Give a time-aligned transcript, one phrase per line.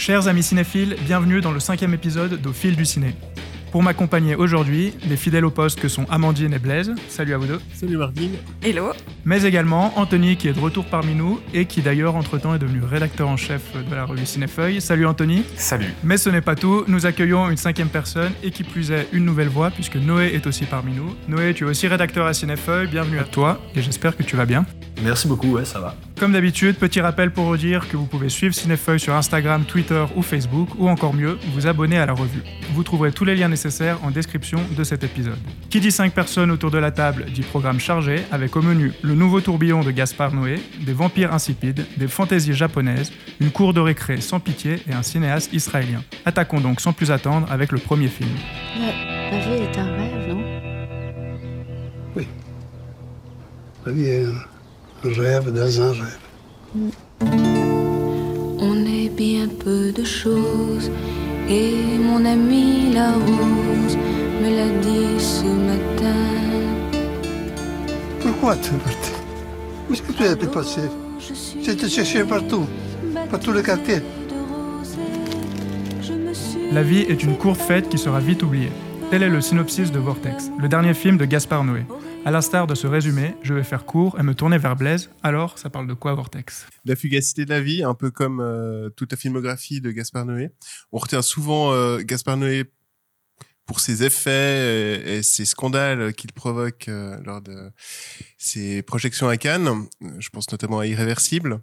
[0.00, 3.14] Chers amis cinéphiles, bienvenue dans le cinquième épisode d'Au fil du ciné.
[3.70, 6.92] Pour m'accompagner aujourd'hui, les fidèles au poste que sont Amandine et Blaise.
[7.08, 7.60] Salut à vous deux.
[7.72, 8.32] Salut Martine.
[8.62, 8.90] Hello.
[9.24, 12.82] Mais également Anthony qui est de retour parmi nous et qui d'ailleurs entre-temps est devenu
[12.82, 14.80] rédacteur en chef de la revue Cinéfeuille.
[14.80, 15.44] Salut Anthony.
[15.54, 15.94] Salut.
[16.02, 19.24] Mais ce n'est pas tout, nous accueillons une cinquième personne et qui plus est une
[19.24, 21.14] nouvelle voix puisque Noé est aussi parmi nous.
[21.28, 24.46] Noé, tu es aussi rédacteur à Cinéfeuille, bienvenue à toi et j'espère que tu vas
[24.46, 24.66] bien.
[25.02, 25.94] Merci beaucoup, ouais, ça va.
[26.18, 30.04] Comme d'habitude, petit rappel pour vous dire que vous pouvez suivre Cinéfeuille sur Instagram, Twitter
[30.14, 32.42] ou Facebook, ou encore mieux, vous abonner à la revue.
[32.74, 33.59] Vous trouverez tous les liens nécessaires
[34.02, 35.38] en description de cet épisode.
[35.68, 39.14] Qui dit 5 personnes autour de la table dit programme chargé, avec au menu le
[39.14, 44.20] nouveau tourbillon de Gaspard Noé, des vampires insipides, des fantaisies japonaises, une cour de récré
[44.20, 46.02] sans pitié et un cinéaste israélien.
[46.24, 48.30] Attaquons donc sans plus attendre avec le premier film.
[48.78, 48.86] La,
[49.30, 50.42] la vie est un rêve, non?
[53.86, 54.24] La vie est
[55.04, 56.18] un rêve dans un rêve.
[58.62, 60.90] On est bien peu de choses,
[61.50, 63.96] et mon ami la rose
[64.42, 66.14] me l'a dit ce matin.
[68.20, 69.12] Pourquoi tu es parti
[69.88, 72.66] Où est-ce que tu suis J'ai été chercher partout,
[73.30, 73.96] par tous les quartiers.
[73.96, 75.00] de rosée.
[76.02, 78.70] Je me suis La vie est une courte fête qui sera vite oubliée.
[79.10, 81.84] Tel est le synopsis de Vortex, le dernier film de Gaspard Noé.
[82.26, 85.10] À l'instar de ce résumé, je vais faire court et me tourner vers Blaise.
[85.22, 86.66] Alors, ça parle de quoi Vortex?
[86.84, 90.50] La fugacité de la vie, un peu comme euh, toute la filmographie de Gaspard Noé.
[90.92, 92.70] On retient souvent euh, Gaspard Noé
[93.70, 97.70] pour ses effets et, ses scandales qu'il provoque euh, lors de
[98.36, 99.86] ses projections à Cannes.
[100.18, 101.60] Je pense notamment à Irréversible.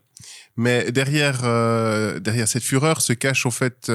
[0.55, 3.91] Mais derrière, euh, derrière cette fureur se cachent en fait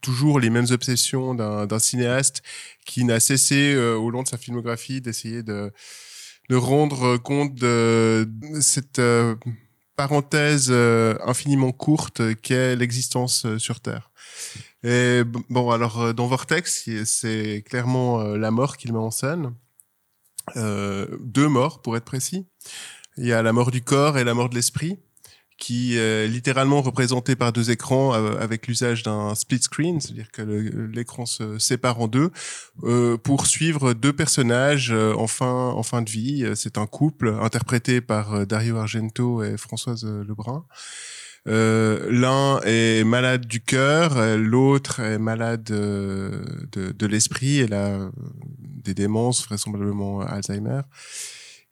[0.00, 2.42] toujours les mêmes obsessions d'un cinéaste
[2.84, 5.72] qui n'a cessé euh, au long de sa filmographie d'essayer de,
[6.50, 8.28] rendre compte de
[8.60, 9.34] cette euh,
[9.96, 14.10] parenthèse euh, infiniment courte qu'est l'existence sur Terre.
[14.84, 19.54] Et bon, alors dans Vortex, c'est clairement la mort qu'il met en scène.
[20.56, 22.46] Deux morts, pour être précis.
[23.16, 24.98] Il y a la mort du corps et la mort de l'esprit,
[25.62, 30.42] qui est littéralement représentée par deux écrans euh, avec l'usage d'un split screen, c'est-à-dire que
[30.42, 32.32] l'écran se sépare en deux
[32.82, 36.44] euh, pour suivre deux personnages euh, en fin en fin de vie.
[36.56, 40.64] C'est un couple interprété par Dario Argento et Françoise Lebrun.
[41.46, 46.42] L'un est malade du cœur, l'autre est malade de,
[46.72, 47.60] de l'esprit.
[47.60, 48.10] Elle a
[48.58, 50.80] des démences, vraisemblablement Alzheimer.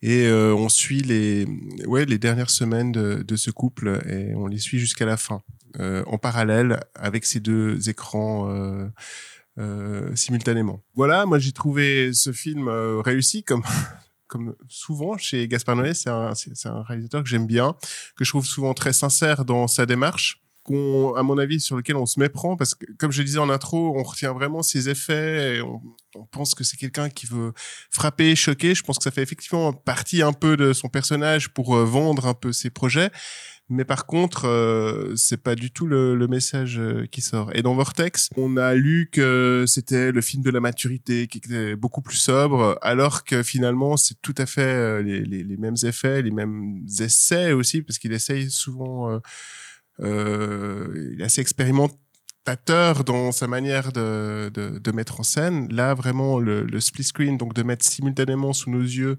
[0.03, 1.47] Et euh, on suit les,
[1.87, 5.43] ouais, les dernières semaines de, de ce couple et on les suit jusqu'à la fin,
[5.79, 8.89] euh, en parallèle avec ces deux écrans euh,
[9.59, 10.83] euh, simultanément.
[10.95, 13.63] Voilà, moi j'ai trouvé ce film euh, réussi comme
[14.27, 16.33] comme souvent chez Gaspard Noé, c'est un
[16.65, 17.75] un réalisateur que j'aime bien,
[18.17, 20.41] que je trouve souvent très sincère dans sa démarche.
[21.17, 23.51] À mon avis, sur lequel on se méprend, parce que, comme je le disais en
[23.51, 25.81] intro, on retient vraiment ses effets, et on,
[26.31, 27.53] pense que c'est quelqu'un qui veut
[27.91, 28.75] frapper, choquer.
[28.75, 32.27] Je pense que ça fait effectivement partie un peu de son personnage pour euh, vendre
[32.27, 33.11] un peu ses projets.
[33.71, 37.53] Mais par contre, euh, c'est pas du tout le, message euh, qui sort.
[37.55, 41.77] Et dans Vortex, on a lu que c'était le film de la maturité, qui était
[41.77, 46.33] beaucoup plus sobre, alors que finalement, c'est tout à fait euh, les, mêmes effets, les
[46.33, 49.21] mêmes essais aussi, parce qu'il essaye souvent,
[50.03, 55.73] il est assez expérimentateur dans sa manière de, de, de mettre en scène.
[55.73, 59.19] Là, vraiment, le, le split screen, donc de mettre simultanément sous nos yeux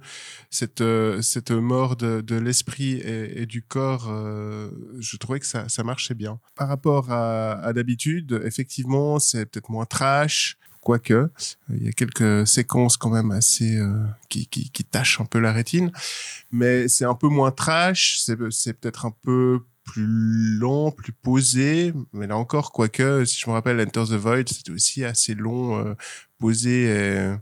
[0.50, 5.70] cette, euh, cette mort de, de l'esprit et, du corps, euh, je trouvais que ça,
[5.70, 6.40] ça marchait bien.
[6.56, 11.30] Par rapport à, à d'habitude, effectivement, c'est peut-être moins trash, quoique euh,
[11.70, 15.40] il y a quelques séquences quand même assez euh, qui, qui, qui tâchent un peu
[15.40, 15.92] la rétine,
[16.52, 19.60] mais c'est un peu moins trash, c'est peut-être un peu
[19.92, 20.08] plus
[20.58, 24.72] lent, plus posé, mais là encore, quoique, si je me rappelle, Enter the Void, c'était
[24.72, 25.96] aussi assez long, euh,
[26.40, 27.36] posé et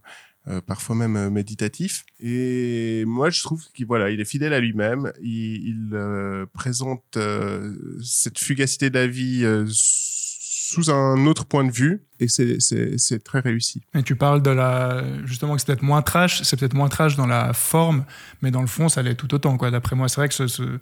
[0.47, 2.05] euh, parfois même euh, méditatif.
[2.19, 5.11] Et moi, je trouve qu'il voilà, il est fidèle à lui-même.
[5.21, 13.23] Il, euh, présente euh, cette fugacité euh, sous un autre point de vue, et c'est
[13.23, 13.83] très réussi.
[13.93, 17.15] Et tu parles de la justement que c'est peut-être moins trash, c'est peut-être moins trash
[17.15, 18.05] dans la forme,
[18.41, 19.55] mais dans le fond, ça l'est tout autant.
[19.55, 20.79] D'après moi, c'est vrai que ce,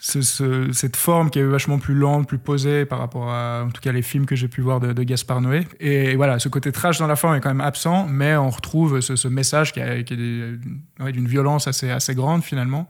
[0.00, 3.70] ce- ce- cette forme qui est vachement plus lente, plus posée par rapport à en
[3.70, 5.66] tout cas les films que j'ai pu voir de, de Gaspard Noé.
[5.80, 9.00] Et voilà, ce côté trash dans la forme est quand même absent, mais on retrouve
[9.00, 12.88] ce, ce message qui, a- qui est d'une violence assez assez grande finalement.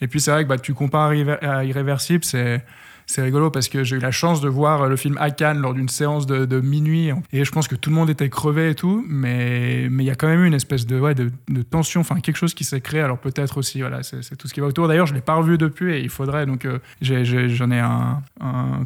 [0.00, 1.12] Et puis c'est vrai que bah, tu compares
[1.42, 2.64] à à Irréversible, c'est
[3.06, 5.74] c'est rigolo parce que j'ai eu la chance de voir le film à Cannes lors
[5.74, 8.74] d'une séance de, de, minuit et je pense que tout le monde était crevé et
[8.74, 12.00] tout, mais il y a quand même eu une espèce de, ouais, de, de tension,
[12.00, 13.00] enfin quelque chose qui s'est créé.
[13.00, 14.88] Alors peut-être aussi, voilà, c'est tout ce qui va autour.
[14.88, 18.22] D'ailleurs, je l'ai pas revu depuis et il faudrait donc euh, j'en ai, un,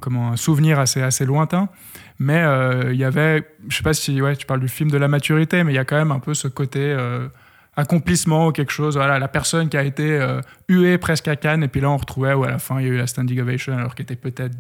[0.00, 1.68] comment un souvenir assez assez lointain.
[2.18, 4.98] Mais euh, il y avait, je sais pas si ouais, tu parles du film de
[4.98, 7.28] la maturité, mais il y a quand même un peu ce côté euh,
[7.76, 8.96] accomplissement ou quelque chose.
[8.96, 11.96] Voilà, la personne qui a été euh, huée presque à Cannes, et puis là on
[11.96, 14.16] retrouvait où à la fin il y a eu la standing ovation, alors qu'il était
[14.16, 14.56] peut-être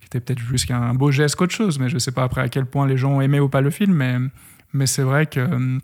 [0.00, 1.78] qui était peut-être plus qu'un beau geste qu'autre chose.
[1.78, 3.70] Mais je sais pas après à quel point les gens ont aimé ou pas le
[3.70, 4.16] film, mais
[4.72, 5.78] mais c'est vrai que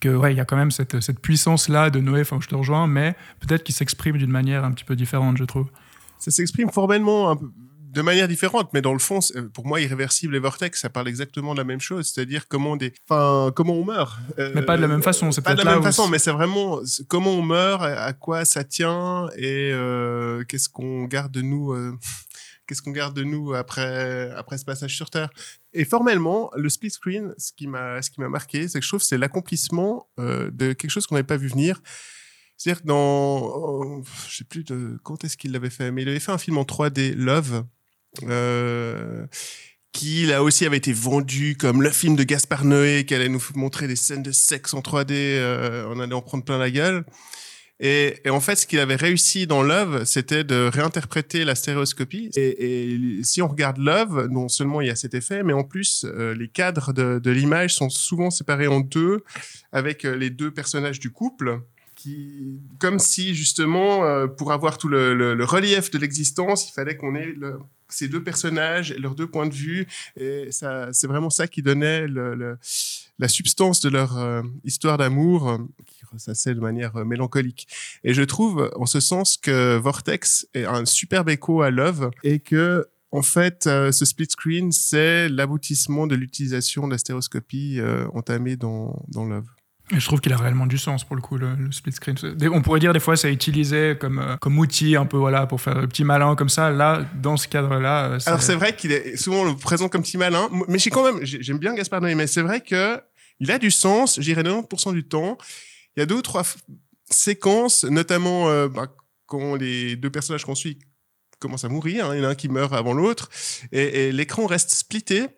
[0.00, 2.20] que ouais, il y a quand même cette, cette puissance là de Noé.
[2.20, 5.44] Enfin, je te rejoins, mais peut-être qu'il s'exprime d'une manière un petit peu différente, je
[5.44, 5.68] trouve.
[6.18, 7.50] Ça s'exprime formellement un peu
[7.98, 9.18] de manière différente, mais dans le fond,
[9.52, 12.92] pour moi, irréversible et vortex, ça parle exactement de la même chose, c'est-à-dire comment des,
[13.08, 14.16] enfin, comment on meurt.
[14.38, 16.30] Euh, mais pas de la même façon, c'est pas de la même façon, mais c'est
[16.30, 16.78] vraiment
[17.08, 21.72] comment on meurt, à quoi ça tient et euh, qu'est-ce qu'on garde de nous.
[21.72, 21.92] Euh,
[22.68, 25.30] qu'est-ce qu'on garde de nous après, après ce passage sur Terre
[25.72, 28.90] Et formellement, le split screen, ce qui m'a, ce qui m'a marqué, c'est que je
[28.90, 31.80] trouve c'est l'accomplissement de quelque chose qu'on n'avait pas vu venir.
[32.58, 36.08] C'est-à-dire que dans, oh, je sais plus de quand est-ce qu'il l'avait fait, mais il
[36.08, 37.64] avait fait un film en 3D, Love,
[38.24, 39.26] euh,
[39.92, 43.42] qui là aussi avait été vendu comme le film de Gaspard Noé qui allait nous
[43.54, 47.04] montrer des scènes de sexe en 3D, euh, on allait en prendre plein la gueule.
[47.80, 52.30] Et, en fait, ce qu'il avait réussi dans Love, c'était de réinterpréter la stéréoscopie.
[52.34, 56.04] Et, si on regarde Love, non seulement il y a cet effet, mais en plus,
[56.04, 59.22] euh, les cadres de, l'image sont souvent séparés en deux,
[59.70, 61.60] avec euh, les deux personnages du couple.
[61.94, 67.16] Qui, comme si justement, pour avoir tout le, le relief de l'existence, il fallait qu'on
[67.16, 67.58] ait le,
[67.88, 69.86] ces deux personnages, leurs deux points de vue,
[70.16, 72.58] et ça, c'est vraiment ça qui donnait le, le,
[73.18, 77.68] la substance de leur euh, histoire d'amour, euh, qui ressassait de manière euh, mélancolique.
[78.04, 82.38] Et je trouve, en ce sens, que Vortex est un superbe écho à Love, et
[82.38, 87.80] que en fait, ce split screen, c'est l'aboutissement de l'utilisation de la stéréoscopie
[88.12, 89.46] entamée dans, dans Love.
[89.90, 92.16] Et je trouve qu'il a réellement du sens pour le coup, le, split screen.
[92.52, 95.60] On pourrait dire des fois c'est utilisé comme, euh, comme outil un peu voilà, pour
[95.60, 96.70] faire le petit malin comme ça.
[96.70, 98.10] Là, dans ce cadre-là.
[98.10, 101.24] Euh, Alors c'est vrai qu'il est souvent présent comme petit malin, mais j'ai quand même,
[101.24, 103.00] j'aime bien Gaspard Noé, mais c'est vrai que
[103.40, 105.38] il a du sens, j'irais 90% du temps.
[105.96, 106.44] Il y a deux ou trois
[107.10, 108.88] séquences, notamment euh, bah,
[109.26, 110.78] quand les deux personnages qu'on suit
[111.38, 113.30] commencent à mourir, hein, il y en a un qui meurt avant l'autre,
[113.72, 115.28] et, et l'écran reste splitté.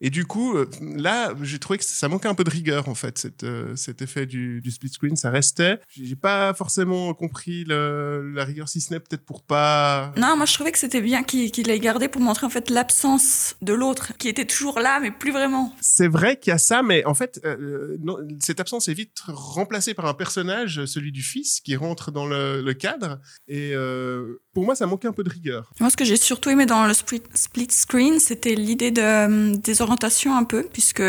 [0.00, 2.94] Et du coup, euh, là, j'ai trouvé que ça manquait un peu de rigueur, en
[2.94, 5.16] fait, cet, euh, cet effet du, du, split screen.
[5.16, 5.80] Ça restait.
[5.88, 10.12] J'ai pas forcément compris le, la rigueur, si ce n'est peut-être pour pas.
[10.16, 12.70] Non, moi, je trouvais que c'était bien qu'il qu l'ait gardé pour montrer, en fait,
[12.70, 15.74] l'absence de l'autre, qui était toujours là, mais plus vraiment.
[15.80, 19.18] C'est vrai qu'il y a ça, mais en fait, euh, non, cette absence est vite
[19.26, 23.18] remplacée par un personnage, celui du fils, qui rentre dans le, le cadre.
[23.48, 25.72] Et euh, pour moi, ça manquait un peu de rigueur.
[25.80, 29.82] Moi, ce que j'ai surtout aimé dans le split, split screen, c'était l'idée de, des
[29.90, 31.02] un peu, puisque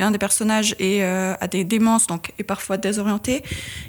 [0.00, 3.42] un des personnages est, euh, a des démences, donc est parfois désorienté.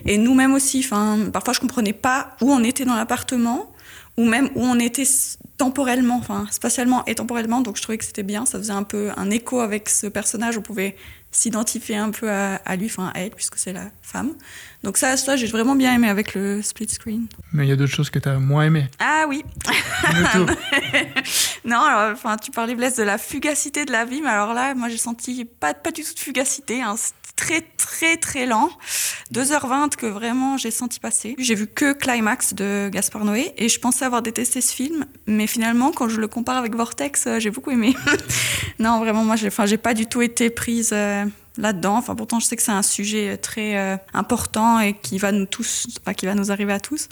[0.06, 0.88] Et nous-mêmes aussi,
[1.34, 3.72] parfois je comprenais pas où on était dans l'appartement,
[4.18, 5.08] ou même où on était
[5.58, 7.62] temporellement, enfin spatialement et temporellement.
[7.62, 10.58] Donc je trouvais que c'était bien, ça faisait un peu un écho avec ce personnage.
[10.58, 10.96] On pouvait
[11.36, 14.34] s'identifier un peu à, à lui, enfin à elle, puisque c'est la femme.
[14.84, 17.28] Donc ça, ça j'ai vraiment bien aimé avec le split screen.
[17.52, 18.88] Mais il y a d'autres choses que tu as moins aimé.
[19.00, 19.44] Ah oui.
[21.66, 24.74] non, alors, enfin, tu parlais Blaise de la fugacité de la vie, mais alors là,
[24.76, 26.82] moi j'ai senti pas, pas du tout de fugacité.
[26.82, 26.96] Hein.
[27.36, 28.70] Très très très lent,
[29.34, 31.36] 2h20 que vraiment j'ai senti passer.
[31.38, 35.46] J'ai vu que Climax de Gaspard Noé et je pensais avoir détesté ce film, mais
[35.46, 37.94] finalement quand je le compare avec Vortex, j'ai beaucoup aimé.
[38.80, 41.26] non vraiment moi j'ai, enfin j'ai pas du tout été prise euh,
[41.58, 41.98] là-dedans.
[41.98, 45.46] Enfin, pourtant, je sais que c'est un sujet très euh, important et qui va nous
[45.46, 47.10] tous, enfin, qui va nous arriver à tous.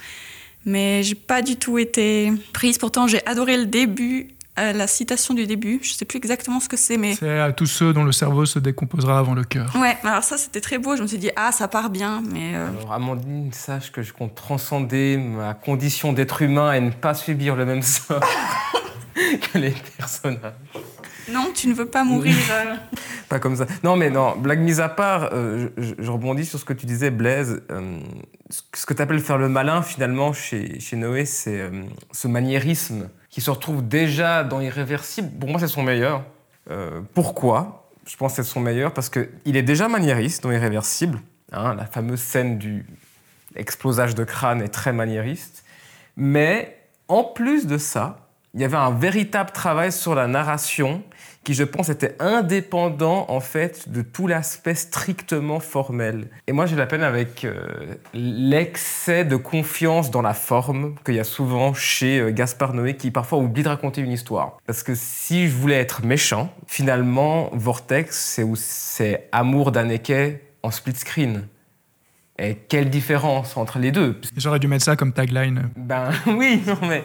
[0.65, 2.77] Mais j'ai pas du tout été prise.
[2.77, 4.29] Pourtant, j'ai adoré le début,
[4.60, 5.79] euh, la citation du début.
[5.81, 8.45] Je sais plus exactement ce que c'est, mais c'est à tous ceux dont le cerveau
[8.45, 9.75] se décomposera avant le cœur.
[9.75, 9.98] Ouais.
[10.03, 10.95] Alors ça, c'était très beau.
[10.95, 12.55] Je me suis dit ah, ça part bien, mais.
[12.55, 12.69] Euh...
[12.69, 17.55] Alors, Amandine, sache que je compte transcender ma condition d'être humain et ne pas subir
[17.55, 18.19] le même sort
[19.51, 20.53] que les personnages.
[21.31, 22.36] Non, tu ne veux pas mourir.
[22.51, 22.75] Euh...
[23.29, 23.65] pas comme ça.
[23.83, 26.86] Non, mais non, blague mise à part, euh, je, je, rebondis sur ce que tu
[26.86, 27.62] disais, Blaise.
[27.72, 28.00] Euh,
[28.74, 33.10] ce que tu appelles faire le malin, finalement, chez, chez Noé, c'est euh, ce maniérisme
[33.33, 35.27] qui se retrouve déjà dans Irréversible.
[35.39, 36.23] Pour moi, c'est son meilleur.
[36.69, 37.89] Euh, pourquoi?
[38.05, 41.19] Je pense que c'est son meilleur parce qu'il est déjà maniériste dans Irréversible.
[41.51, 42.85] Hein, la fameuse scène du
[43.55, 45.65] explosage de crâne est très maniériste.
[46.15, 51.01] Mais en plus de ça, il y avait un véritable travail sur la narration
[51.43, 56.27] qui, je pense, était indépendant en fait de tout l'aspect strictement formel.
[56.47, 61.19] Et moi, j'ai la peine avec euh, l'excès de confiance dans la forme qu'il y
[61.19, 64.57] a souvent chez euh, Gaspard Noé, qui parfois oublie de raconter une histoire.
[64.65, 70.95] Parce que si je voulais être méchant, finalement, Vortex, c'est c'est Amour d'Anneke en split
[70.95, 71.47] screen.
[72.39, 74.19] Et quelle différence entre les deux?
[74.38, 75.69] J'aurais dû mettre ça comme tagline.
[75.75, 77.03] Ben oui, non mais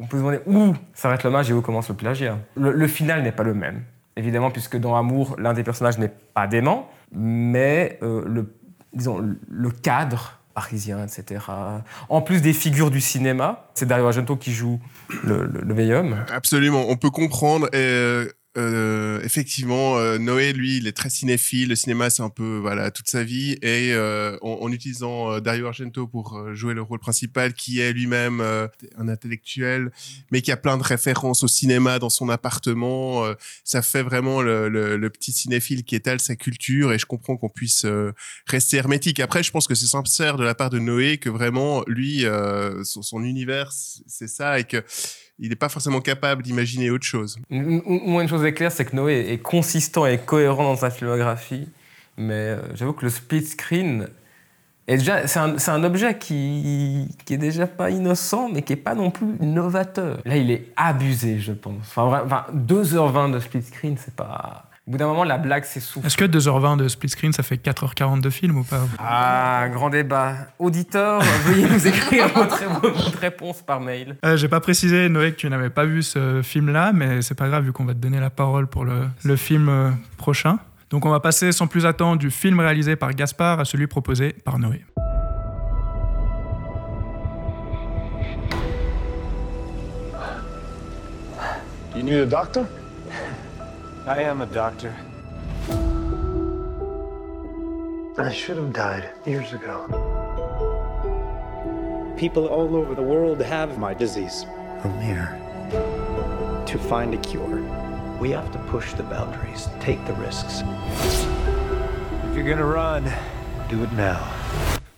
[0.00, 2.38] on peut se demander où s'arrête l'hommage et où commence le plagiat.
[2.56, 3.82] Le, final n'est pas le même,
[4.16, 8.54] évidemment, puisque dans Amour, l'un des personnages n'est pas dément, mais euh, le,
[8.92, 11.44] disons, le cadre parisien, etc.
[12.08, 14.80] En plus des figures du cinéma, c'est Dario Argento qui joue
[15.22, 16.24] le, le, vieil homme.
[16.32, 17.68] Absolument, on peut comprendre.
[17.74, 18.26] Et
[18.56, 21.70] euh, euh, effectivement, euh, Noé, lui, il est très cinéphile.
[21.70, 23.52] Le cinéma, c'est un peu voilà toute sa vie.
[23.62, 27.92] Et euh, en, utilisant euh, Dario Argento pour euh, jouer le rôle principal, qui est
[27.92, 29.90] lui-même un intellectuel,
[30.30, 33.24] mais qui a plein de références au cinéma dans son appartement,
[33.64, 36.92] ça fait vraiment le, le, le, petit cinéphile qui étale sa culture.
[36.92, 37.86] Et je comprends qu'on puisse
[38.46, 39.20] rester hermétique.
[39.20, 42.24] Après, je pense que c'est sincère de la part de Noé que vraiment lui,
[42.84, 44.82] son, son univers, c'est ça, et que
[45.38, 47.38] il n'est pas forcément capable d'imaginer autre chose.
[47.50, 51.68] Moi, une chose est claire, c'est que Noé est consistant et cohérent dans sa filmographie,
[52.16, 54.08] mais euh, j'avoue que le split screen
[54.88, 58.94] est déjà, c'est un, objet qui, qui est déjà pas innocent, mais qui est pas
[58.94, 60.20] non plus novateur.
[60.24, 61.92] Là, il est abusé, je pense.
[61.96, 64.70] Enfin 2h20 de split screen, c'est pas.
[64.86, 66.06] Au bout d'un moment, la blague s'essouffle.
[66.06, 69.90] Est-ce que 2h20 de split screen, ça fait 4h40 de film ou pas Ah, grand
[69.90, 70.34] débat.
[70.60, 72.62] Auditeur, veuillez nous écrire votre,
[73.20, 74.16] réponse par mail.
[74.24, 77.48] Euh, J'ai pas précisé, Noé, que tu n'avais pas vu ce film-là, mais c'est pas
[77.48, 80.60] grave vu qu'on va te donner la parole pour le, le film euh, prochain.
[80.90, 84.34] Donc on va passer sans plus attendre du film réalisé par Gaspard à celui proposé
[84.44, 84.84] par Noé.
[91.96, 92.66] You need a doctor?
[94.08, 94.94] I am a doctor.
[98.16, 99.88] I should have died years ago.
[102.16, 104.46] People all over the world have my disease.
[104.84, 105.36] I'm here
[106.66, 107.60] to find a cure.
[108.20, 110.62] We have to push the boundaries, take the risks.
[112.30, 113.02] If you're gonna run,
[113.68, 114.20] do it now.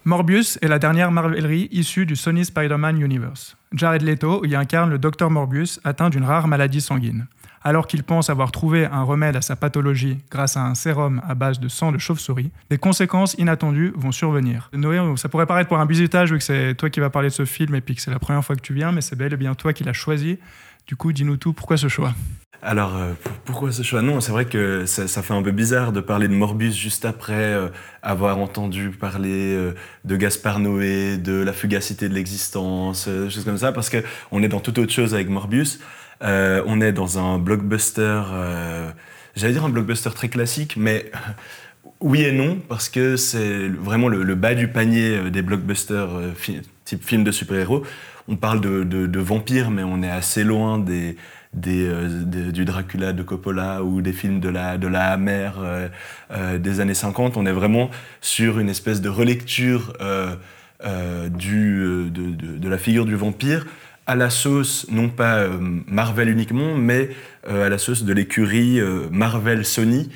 [0.04, 3.56] Morbius est la dernière Marvelerie issue du Sony Spider-Man Universe.
[3.72, 7.26] Jared Leto y incarne le docteur Morbius atteint d'une rare maladie sanguine.
[7.68, 11.34] Alors qu'il pense avoir trouvé un remède à sa pathologie grâce à un sérum à
[11.34, 14.70] base de sang de chauve-souris, des conséquences inattendues vont survenir.
[14.72, 17.34] Noé, ça pourrait paraître pour un bisutage vu que c'est toi qui vas parler de
[17.34, 19.34] ce film et puis que c'est la première fois que tu viens, mais c'est bel
[19.34, 20.38] et bien toi qui l'as choisi.
[20.86, 22.14] Du coup, dis-nous tout, pourquoi ce choix?
[22.62, 23.12] Alors, euh,
[23.44, 24.00] pourquoi ce choix?
[24.00, 27.34] Non, c'est vrai que ça, fait un peu bizarre de parler de Morbus juste après
[27.34, 27.68] euh,
[28.02, 29.74] avoir entendu parler euh,
[30.06, 34.60] de Gaspard Noé, de la fugacité de l'existence, choses comme ça, parce qu'on est dans
[34.60, 35.80] toute autre chose avec Morbius.
[36.22, 38.90] Euh, on est dans un blockbuster, euh,
[39.36, 41.10] j'allais dire un blockbuster très classique, mais
[42.00, 46.08] oui et non, parce que c'est vraiment le, bas du panier euh, des blockbusters
[46.84, 47.84] type film de super-héros.
[48.26, 51.16] On parle de, vampires, mais on est assez loin des,
[51.54, 55.16] du Dracula de Coppola ou des films de la, de la
[56.58, 57.38] des années 50.
[57.38, 57.88] On est vraiment
[58.20, 59.94] sur une espèce de relecture
[60.84, 63.64] de, la figure du vampire
[64.08, 67.10] à la sauce, non pas euh, Marvel uniquement, mais
[67.46, 70.10] euh, à la sauce de l'écurie euh, Marvel-Sony,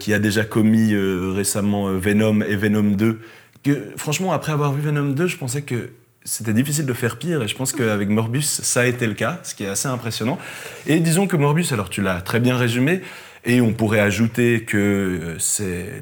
[0.00, 3.20] qui a déjà commis récemment Venom et Venom 2.
[3.62, 5.90] Que, franchement, après avoir vu Venom 2, je pensais que
[6.24, 9.38] c'était difficile de faire pire, et je pense qu'avec Morbus, ça a été le cas,
[9.42, 10.38] ce qui est assez impressionnant.
[10.86, 13.02] Et disons que Morbus, alors tu l'as très bien résumé,
[13.44, 16.00] et on pourrait ajouter que c'est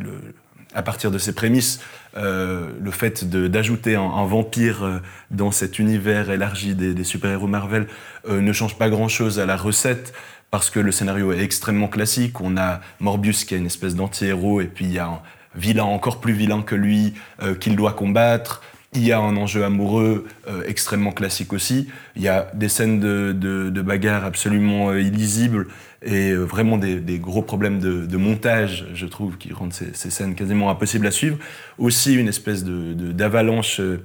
[0.72, 1.80] à partir de ces prémices,
[2.16, 4.98] euh, le fait d'ajouter un, vampire euh,
[5.32, 7.88] dans cet univers élargi des, super-héros Marvel
[8.28, 10.12] euh, ne change pas grand-chose à la recette
[10.52, 12.40] parce que le scénario est extrêmement classique.
[12.40, 15.20] On a Morbius qui est une espèce d'anti-héros et puis il y a un
[15.56, 17.14] vilain encore plus vilain que lui
[17.58, 18.62] qu'il doit combattre.
[18.92, 20.26] Il y a un enjeu amoureux
[20.68, 21.88] extrêmement classique aussi.
[22.14, 25.66] Il y a des scènes de, de bagarre absolument illisibles
[26.04, 30.70] et euh, vraiment des, gros problèmes de, montage, je trouve, qui rendent ces, scènes quasiment
[30.70, 31.38] impossibles à suivre.
[31.78, 34.04] Aussi une espèce d'avalanche euh,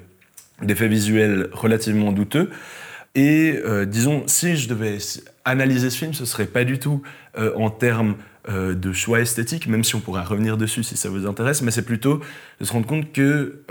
[0.62, 2.50] d'effets visuels relativement douteux.
[3.16, 4.98] Et euh, disons, si je devais
[5.44, 7.02] analyser ce film, ce serait pas du tout
[7.56, 8.16] en termes
[8.50, 11.86] de choix esthétiques, même si on pourrait revenir dessus si ça vous intéresse, mais c'est
[11.86, 12.20] plutôt
[12.60, 13.62] de se rendre compte que,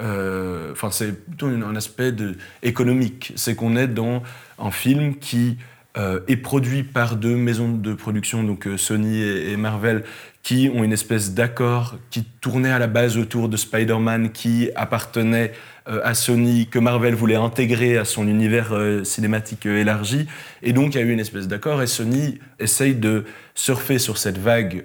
[0.72, 2.14] enfin, c'est plutôt un aspect
[2.62, 3.32] économique.
[3.36, 4.22] C'est qu'on est dans
[4.58, 5.58] un film qui
[5.98, 10.04] euh, est produit par deux maisons de production, donc euh, Sony et, Marvel,
[10.42, 15.52] qui ont une espèce d'accord qui tournait à la base autour de Spider-Man qui appartenait
[15.86, 20.26] euh, à Sony, que Marvel voulait intégrer à son univers euh, cinématique euh, élargi.
[20.62, 24.16] Et donc, il y a eu une espèce d'accord et Sony essaye de surfer sur
[24.16, 24.84] cette vague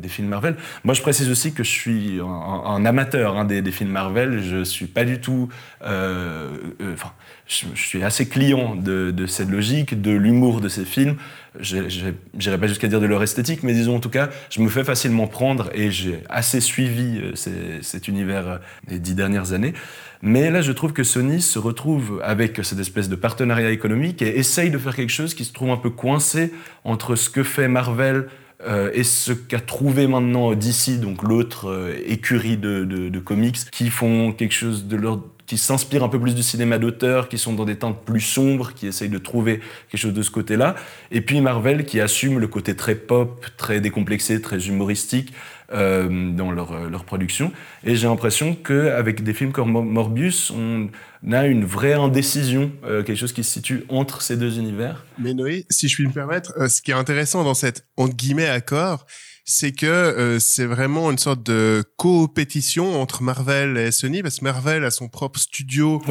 [0.00, 0.56] des films Marvel.
[0.82, 4.42] Moi, je précise aussi que je suis un, amateur hein, des, films Marvel.
[4.42, 5.48] Je suis pas du tout.
[5.80, 11.16] Je, suis assez client de, de cette logique, de l'humour de ces films
[11.60, 14.84] j'irai pas jusqu'à dire de leur esthétique, mais disons en tout cas, je me fais
[14.84, 19.74] facilement prendre et j'ai assez suivi euh, cet univers euh, les dix dernières années.
[20.22, 24.38] Mais là, je trouve que Sony se retrouve avec cette espèce de partenariat économique et
[24.38, 26.52] essaye de faire quelque chose qui se trouve un peu coincé
[26.84, 28.26] entre ce que fait Marvel
[28.66, 34.54] euh, et ce qu'a trouvé maintenant DC, donc l'autre écurie de, comics, qui font quelque
[34.54, 37.76] chose de leur qui s'inspirent un peu plus du cinéma d'auteur, qui sont dans des
[37.76, 40.76] teintes plus sombres, qui essayent de trouver quelque chose de ce côté-là.
[41.10, 45.32] Et puis Marvel qui assume le côté très pop, très décomplexé, très humoristique
[45.70, 47.52] euh, dans leur, euh, leur, production.
[47.84, 50.88] Et j'ai l'impression qu'avec des films comme Morbius, on
[51.30, 55.04] a une vraie indécision, euh, quelque chose qui se situe entre ces deux univers.
[55.18, 58.48] Mais Noé, si je puis me permettre, ce qui est intéressant dans cet entre guillemets
[58.48, 59.04] accord,
[59.50, 64.44] c'est que euh, c'est vraiment une sorte de coopétition entre Marvel et Sony parce que
[64.44, 66.02] Marvel a son propre studio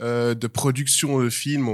[0.00, 1.68] euh, de production de films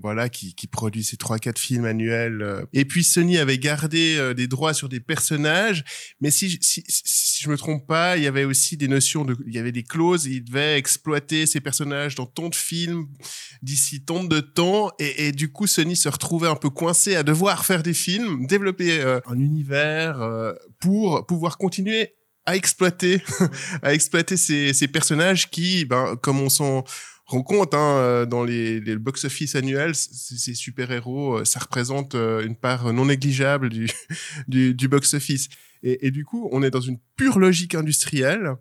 [0.00, 2.62] voilà qui, qui produit ses trois quatre films annuels euh.
[2.72, 5.82] et puis Sony avait gardé des droits sur des personnages
[6.20, 9.36] mais si, si, si je me trompe pas il y avait aussi des notions de
[9.46, 13.06] il y avait des clauses il devait exploiter ces personnages dans tant de films
[13.62, 17.64] d'ici tant de temps et, du coup Sony se retrouvait un peu coincé à devoir
[17.64, 20.20] faire des films développer un univers
[20.80, 22.14] pour pouvoir continuer
[22.46, 23.22] à exploiter,
[23.82, 26.84] à exploiter ces, ces, personnages qui, ben, comme on s'en
[27.26, 32.44] rend compte hein, euh, dans les, les box-office annuels, ces super-héros, euh, ça représente euh,
[32.44, 33.88] une part non négligeable du,
[34.48, 35.48] du box-office.
[35.82, 38.56] Et, du coup, on est dans une pure logique industrielle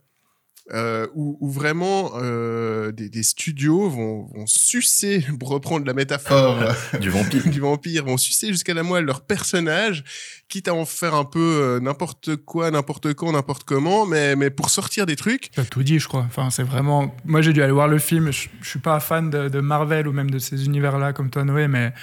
[0.74, 6.60] euh, où, où, vraiment euh, des, des, studios vont, vont, sucer, pour reprendre la métaphore
[7.00, 10.04] du vampire, du vampire, vont sucer jusqu'à la moelle leur personnage,
[10.48, 14.50] quitte à en faire un peu euh, n'importe quoi, n'importe quand, n'importe comment, mais, mais
[14.50, 15.50] pour sortir des trucs.
[15.56, 16.24] T'as tout dit, je crois.
[16.28, 17.16] Enfin, c'est vraiment.
[17.26, 18.32] Moi, j'ai dû aller voir le film.
[18.32, 21.44] Je, je suis pas fan de, de, Marvel ou même de ces univers-là comme toi,
[21.44, 21.94] Noé, mais,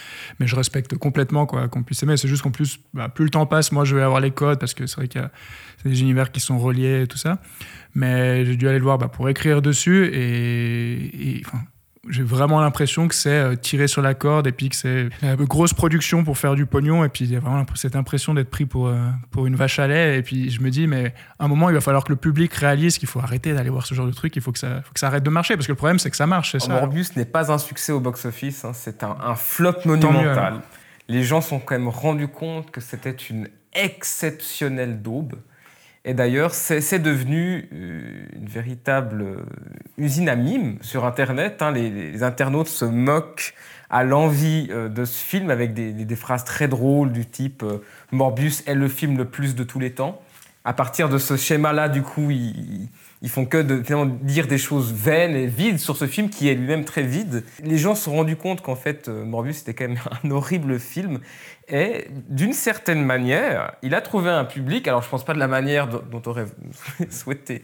[0.41, 2.17] mais je respecte complètement quoi qu'on puisse aimer.
[2.17, 4.59] C'est juste qu'en plus, bah, plus le temps passe, moi, je vais avoir les codes
[4.59, 5.31] parce que c'est vrai qu'il y a
[5.85, 7.41] des univers qui sont reliés et tout ça.
[7.97, 11.61] Mais j'ai dû aller le voir bah, pour écrire dessus et, enfin,
[12.11, 15.45] j'ai vraiment l'impression que c'est euh, tiré sur la corde et puis que c'est une
[15.47, 18.51] grosse production pour faire du pognon et puis il y a vraiment cette impression d'être
[18.51, 18.99] pris pour, euh,
[19.31, 21.75] pour une vache à lait et puis je me dis mais à un moment il
[21.75, 24.37] va falloir que le public réalise qu'il faut arrêter d'aller voir ce genre de truc
[24.37, 26.11] il faut que ça, faut que ça arrête de marcher parce que le problème c'est
[26.11, 26.73] que ça marche ça.
[26.75, 30.61] Morbius n'est pas un succès au box-office hein, c'est un, un, flop monumental.
[31.09, 35.37] Les gens sont quand même rendus compte que c'était une exceptionnelle daube
[36.09, 39.37] et d'ailleurs, c'est devenu euh, une véritable euh,
[39.99, 41.61] usine à mimes sur Internet.
[41.63, 41.73] Hein.
[41.73, 43.55] Les, internautes se moquent
[43.91, 47.65] à l'envie euh, de ce film avec des, phrases très drôles du type
[48.13, 50.23] Morbius est le film le plus de tous les temps.
[50.65, 52.89] À partir de ce schéma-là, du coup, ils,
[53.23, 53.83] ils font que de
[54.23, 57.45] dire des choses vaines et vides sur ce film qui est lui-même très vide.
[57.63, 61.21] Les gens se sont rendus compte qu'en fait, Morbius était quand même un horrible film
[61.69, 64.87] et d'une certaine manière, il a trouvé un public.
[64.87, 66.47] Alors, je ne pense pas de la manière dont, auraient
[67.11, 67.63] souhaité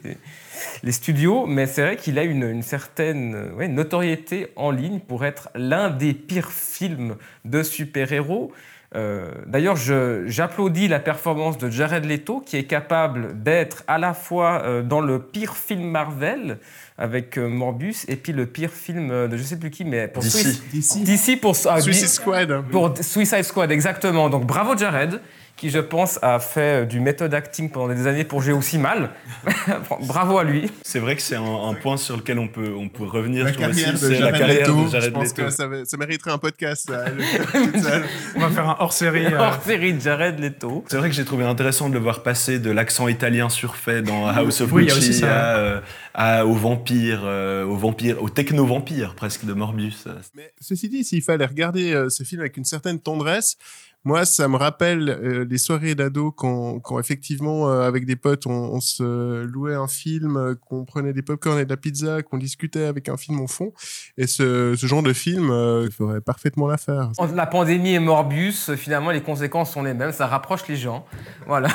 [0.83, 5.51] les studios, mais c'est vrai qu'il a une, une certaine notoriété en ligne pour être
[5.55, 8.53] l'un des pires films de super-héros.
[8.95, 14.63] Euh, d'ailleurs, j'applaudis la performance de Jared Leto, qui est capable d'être à la fois
[14.65, 16.59] euh, dans le pire film Marvel,
[16.99, 20.23] avec euh, Morbius et puis le pire film de je sais plus qui mais pour
[20.23, 24.29] DC, DC pour ah, Suicide Squad pour Suicide Squad exactement.
[24.29, 25.21] Donc bravo Jared
[25.57, 29.11] qui, je pense, a fait du méthode acting pendant des années pour jouer aussi mal.
[30.03, 30.71] Bravo à lui.
[30.83, 33.45] C'est vrai que c'est un, point sur lequel on peut, on peut revenir.
[33.45, 36.93] La carrière de la carrière de Jared Je pense que ça, ça, mériterait un podcast.
[38.37, 39.27] on va faire un hors-série.
[39.27, 39.39] Euh...
[39.39, 40.85] Hors-série de Jared Leto.
[40.89, 44.27] C'est vrai que j'ai trouvé intéressant de le voir passer de l'accent italien surfait dans
[44.27, 45.81] House of oui, Gucci à, euh,
[46.15, 50.09] à, au vampire, euh, au vampire, au techno-vampire presque de Morbius.
[50.35, 53.57] Mais ceci dit, s'il fallait regarder euh, ce film avec une certaine tendresse,
[54.05, 58.47] moi, ça me rappelle euh, les soirées d'ado quand, quand effectivement, euh, avec des potes,
[58.47, 62.37] on, se louait un film, euh, qu'on prenait des popcorn et de la pizza, qu'on
[62.37, 63.73] discutait avec un film en fond.
[64.19, 65.49] Et ce, ce genre de film
[65.91, 67.13] ferait parfaitement l'affaire.
[67.35, 70.13] La pandémie et Morbius, finalement, les conséquences sont les mêmes.
[70.13, 71.07] Ça rapproche les gens.
[71.47, 71.71] Voilà.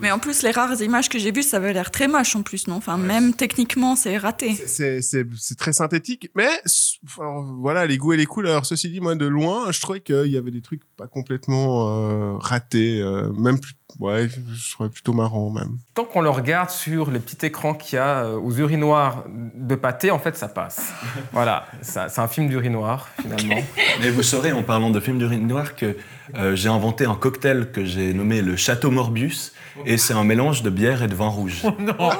[0.00, 2.42] Mais en plus, les rares images que j'ai vues, ça avait l'air très moche en
[2.42, 2.74] plus, non?
[2.74, 4.54] Enfin, même techniquement, c'est raté.
[4.54, 6.30] C'est très synthétique.
[6.34, 6.48] Mais
[7.18, 8.66] alors, voilà, les goûts et les couleurs.
[8.66, 12.36] Ceci dit, moi, de loin, je trouvais qu'il y avait des trucs pas complètement euh,
[12.38, 15.78] ratés, euh, même plus, ouais, je trouvais plutôt marrant même.
[15.94, 19.74] Tant qu'on le regarde sur les petits écrans qu'il y a euh, aux urinoirs de
[19.74, 20.92] pâté, en fait, ça passe.
[21.32, 23.62] voilà, ça- c'est un film d'urinoir, finalement.
[24.00, 25.96] Mais vous saurez, en parlant de film d'urinoir, que
[26.34, 29.52] euh, j'ai inventé un cocktail que j'ai nommé le Château Morbius,
[29.84, 31.62] et c'est un mélange de bière et de vin rouge.
[31.98, 32.16] Ah,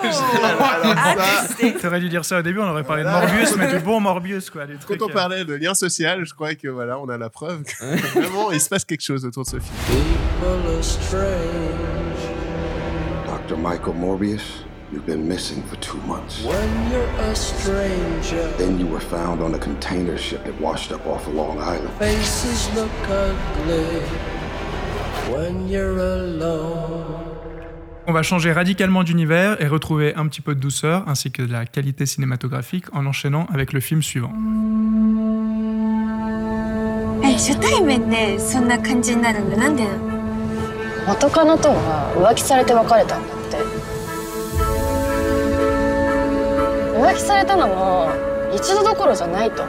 [1.49, 1.75] testé.
[1.75, 4.51] T'aurais dû dire ça au début, on aurait parlé de Morbius, mais du bon Morbius,
[4.51, 4.67] quoi.
[4.67, 7.31] Des Quand on euh, parlait de lien social, je crois que voilà, on a la
[7.31, 9.75] preuve que vraiment il se passe quelque chose autour de ce film.
[9.87, 11.87] People are strange
[13.27, 13.59] Dr.
[13.59, 14.65] Michael Morbius,
[14.97, 16.43] you've been missing for two months.
[16.43, 18.51] when you're a stranger.
[18.57, 21.91] Then you were found on a container ship that washed up off of Long Island.
[21.99, 24.01] Faces look ugly
[25.31, 27.37] when you're alone.
[28.09, 31.53] On va changer radicalement d'univers et retrouver un petit peu de douceur ainsi que de
[31.53, 34.33] la qualité cinématographique en enchaînant avec le film suivant.
[37.23, 37.53] え初
[46.96, 48.10] 浮気されて別れたんだって浮気されたのも
[48.54, 49.64] 一度どころじゃないと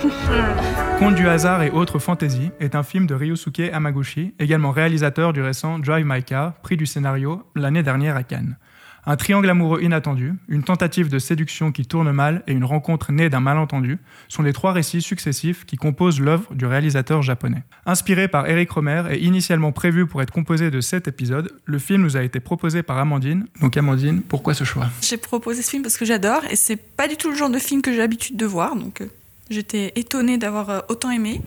[0.99, 5.41] Conte du hasard et autres fantaisies est un film de Ryosuke Hamaguchi, également réalisateur du
[5.41, 8.57] récent Drive My Car, prix du scénario l'année dernière à Cannes.
[9.06, 13.30] Un triangle amoureux inattendu, une tentative de séduction qui tourne mal et une rencontre née
[13.30, 17.62] d'un malentendu sont les trois récits successifs qui composent l'œuvre du réalisateur japonais.
[17.86, 22.02] Inspiré par Eric Romer et initialement prévu pour être composé de sept épisodes, le film
[22.02, 23.46] nous a été proposé par Amandine.
[23.60, 24.88] Donc Amandine, pourquoi ce choix?
[25.00, 27.58] J'ai proposé ce film parce que j'adore et c'est pas du tout le genre de
[27.58, 28.76] film que j'ai l'habitude de voir.
[28.76, 29.06] Donc euh,
[29.48, 31.40] j'étais étonnée d'avoir euh, autant aimé.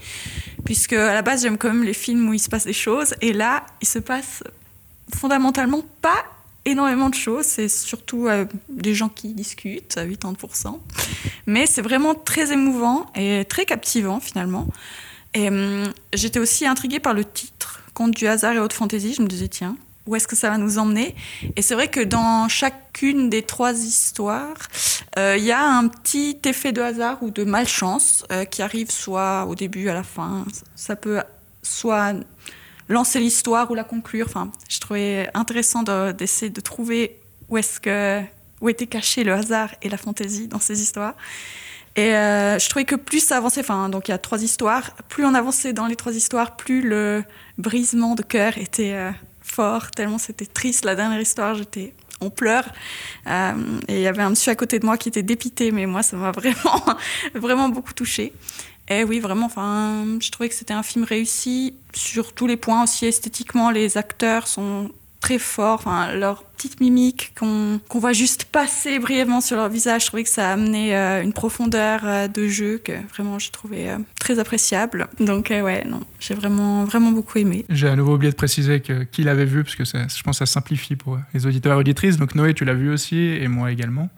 [0.66, 3.14] Puisque à la base, j'aime quand même les films où il se passe des choses.
[3.22, 4.44] Et là, il se passe
[5.14, 6.24] fondamentalement pas
[6.66, 7.46] énormément de choses.
[7.46, 10.80] C'est surtout euh, des gens qui discutent à 80%.
[11.46, 14.68] Mais c'est vraiment très émouvant et très captivant finalement.
[15.34, 19.14] Et hum, j'étais aussi intriguée par le titre, Conte du hasard et haute fantaisie.
[19.14, 21.16] Je me disais, tiens, où est-ce que ça va nous emmener?
[21.56, 24.58] Et c'est vrai que dans chacune des trois histoires,
[25.18, 28.92] euh, il y a un petit effet de hasard ou de malchance euh, qui arrive
[28.92, 30.46] soit au début, à la fin.
[30.76, 31.22] Ça peut
[31.62, 32.14] soit
[32.90, 34.26] lancer l'histoire ou la conclure.
[34.28, 37.20] Enfin, je trouvais intéressant de- d'essayer de trouver
[37.50, 38.22] où est-ce que
[38.62, 41.16] où était caché le hasard et la fantaisie dans ces histoires.
[41.98, 44.96] Et euh, je trouvais que plus ça avançait, enfin, donc il y a trois histoires,
[45.10, 47.24] plus on avançait dans les trois histoires, plus le
[47.58, 50.86] brisement de cœur était euh, fort, tellement c'était triste.
[50.86, 52.68] La dernière histoire, j'étais en pleurs.
[53.28, 53.54] Euh,
[53.88, 56.02] et il y avait un monsieur à côté de moi qui était dépité, mais moi,
[56.02, 56.84] ça m'a vraiment,
[57.36, 58.34] vraiment beaucoup touchée.
[59.00, 63.06] Et oui, vraiment, je trouvais que c'était un film réussi sur tous les points aussi
[63.06, 63.72] esthétiquement.
[63.72, 64.92] Les acteurs sont
[65.24, 70.02] très forts, leur petite mimique qu'on qu'on voit juste passer brièvement sur leur visage.
[70.02, 73.50] Je trouvais que ça a amené euh, une profondeur euh, de jeu que vraiment j'ai
[73.50, 75.08] trouvé euh, très appréciable.
[75.22, 77.64] Donc ouais, non, j'ai vraiment vraiment beaucoup aimé.
[77.70, 80.46] J'ai à nouveau oublié de préciser que qui l'avait vu, parce que je pense que
[80.46, 82.18] ça simplifie pour les auditeurs et auditrices.
[82.18, 84.10] Donc Noé, tu l'as vu aussi, et moi également.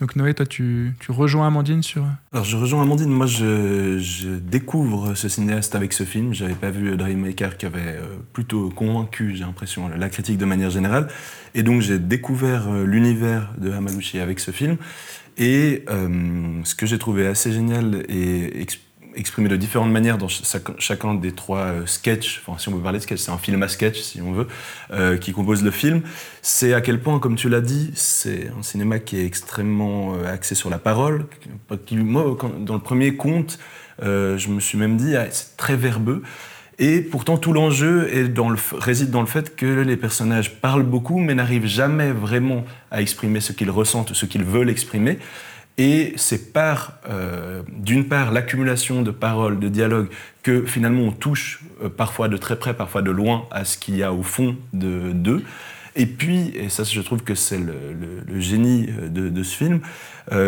[0.00, 2.04] Donc Noé, toi, tu, rejoins Amandine sur...
[2.32, 6.32] Alors je rejoins Amandine, moi je, découvre ce cinéaste avec ce film.
[6.32, 10.70] J'avais pas vu Dreammaker qui avait euh, plutôt convaincu, j'ai l'impression, la critique de manière
[10.70, 11.08] générale.
[11.54, 14.76] Et donc j'ai découvert euh, l'univers de Hamaguchi avec ce film.
[15.36, 18.78] Et euh, ce que j'ai trouvé assez génial et ex-
[19.14, 22.82] exprimé de différentes manières dans chac- chacun des trois euh, sketchs, enfin si on veut
[22.82, 24.46] parler de sketch, c'est un film à sketch si on veut,
[24.92, 26.02] euh, qui compose le film,
[26.42, 30.32] c'est à quel point, comme tu l'as dit, c'est un cinéma qui est extrêmement euh,
[30.32, 31.26] axé sur la parole.
[31.86, 33.58] Qui, moi, dans le premier conte,
[34.02, 36.22] euh, je me suis même dit, ah, c'est très verbeux.
[36.80, 38.08] Et pourtant, tout l'enjeu
[38.72, 43.40] réside dans le fait que les personnages parlent beaucoup, mais n'arrivent jamais vraiment à exprimer
[43.40, 45.18] ce qu'ils ressentent, ce qu'ils veulent exprimer.
[45.80, 50.08] Et c'est par, euh, d'une part, l'accumulation de paroles, de dialogues,
[50.42, 53.96] que finalement on touche euh, parfois de très près, parfois de loin à ce qu'il
[53.96, 55.44] y a au fond de- d'eux.
[55.94, 59.80] Et puis, et ça je trouve que c'est le, génie euh, de, de ce film,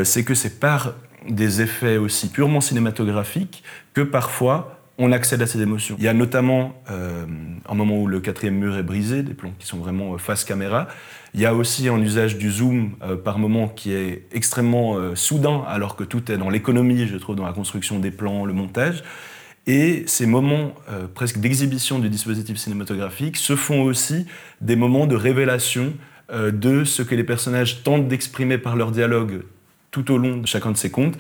[0.05, 0.93] c'est que c'est par
[1.29, 3.63] des effets aussi purement cinématographiques
[3.95, 5.97] que parfois on accède à ces émotions.
[5.99, 7.25] Il y a notamment euh,
[7.67, 10.45] un moment où le quatrième mur est brisé, des plans qui sont vraiment euh, face
[10.45, 10.89] caméra.
[11.33, 15.65] Il y a aussi un usage du zoom euh, par moment qui est extrêmement soudain,
[15.67, 19.03] alors que tout est dans l'économie, je trouve, dans la construction des plans, le montage.
[19.67, 20.75] Et ces moments
[21.15, 24.27] presque d'exhibition du dispositif cinématographique se font aussi
[24.61, 25.93] des moments de révélation
[26.33, 29.43] de ce que les personnages tentent d'exprimer par leur dialogue
[29.91, 31.17] tout au long de chacun de ces contes.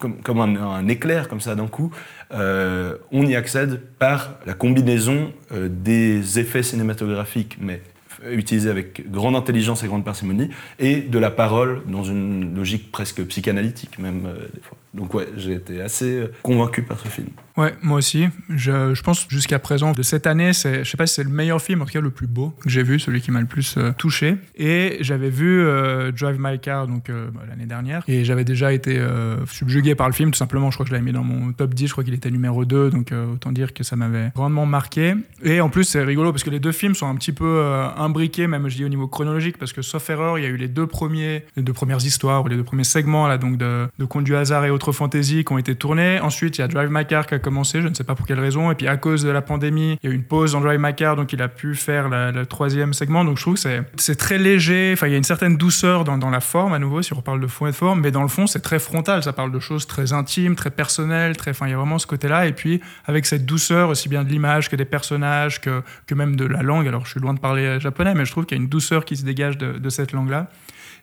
[0.00, 1.92] Comme, comme un, éclair, comme ça d'un coup,
[2.32, 7.82] euh, on y accède par la combinaison euh, des effets cinématographiques, mais
[8.28, 13.22] utilisé avec grande intelligence et grande parcimonie, et de la parole dans une logique presque
[13.26, 14.76] psychanalytique même euh, des fois.
[14.92, 17.28] Donc ouais, j'ai été assez euh, convaincu par ce film.
[17.56, 18.28] Ouais, moi aussi.
[18.48, 21.30] Je, je pense jusqu'à présent de cette année, c'est, je sais pas si c'est le
[21.30, 23.46] meilleur film, en tout cas le plus beau que j'ai vu, celui qui m'a le
[23.46, 24.36] plus euh, touché.
[24.56, 29.00] Et j'avais vu euh, Drive My Car donc bah, l'année dernière, et j'avais déjà été
[29.46, 30.70] subjugué par le film, tout simplement.
[30.70, 32.64] Je crois que je l'avais mis dans mon top 10, je crois qu'il était numéro
[32.64, 35.14] 2, donc autant dire que ça m'avait grandement marqué.
[35.42, 37.62] Et en plus, c'est rigolo parce que les deux films sont un petit peu
[37.96, 40.56] imbriqués, même je dis au niveau chronologique, parce que sauf erreur, il y a eu
[40.56, 43.86] les deux premiers, les deux premières histoires ou les deux premiers segments là, donc de,
[43.98, 46.20] de du hasard et autres fantasy qui ont été tournés.
[46.20, 48.26] Ensuite, il y a Drive My Car qui a commencé, je ne sais pas pour
[48.26, 48.70] quelle raison.
[48.70, 50.80] Et puis à cause de la pandémie, il y a eu une pause dans Drive
[50.80, 53.24] My Car, donc il a pu faire le troisième segment.
[53.24, 54.90] Donc je trouve que c'est, très léger.
[54.94, 57.40] Enfin, il y a une certaine douceur dans, la forme à nouveau, si on parle
[57.40, 59.22] de fond et de forme, mais dans le fond, c'est très frontal.
[59.22, 61.34] Ça parle de choses très intimes, très personnelles.
[61.48, 62.46] Enfin, il y a vraiment ce côté-là.
[62.46, 65.82] Et puis avec cette douceur aussi bien de l'image que des personnages, que,
[66.14, 66.88] même de la langue.
[66.88, 69.04] Alors je suis loin de parler japonais, mais je trouve qu'il y a une douceur
[69.04, 70.48] qui se dégage de, de cette langue-là.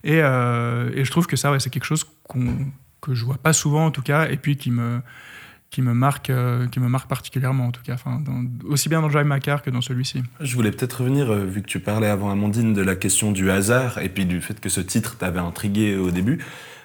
[0.04, 3.38] Et, euh, et je trouve que ça, ouais, c'est quelque chose qu'on, que je vois
[3.38, 5.02] pas souvent en tout cas, et puis qui me,
[5.70, 8.24] qui me marque, euh, qui me marque particulièrement en tout cas, enfin,
[8.66, 10.24] aussi bien dans Drive My que dans celui-ci.
[10.40, 13.52] Je voulais peut-être revenir, euh, vu que tu parlais avant Amandine de la question du
[13.52, 16.40] hasard et puis du fait que ce titre t'avait intrigué au début,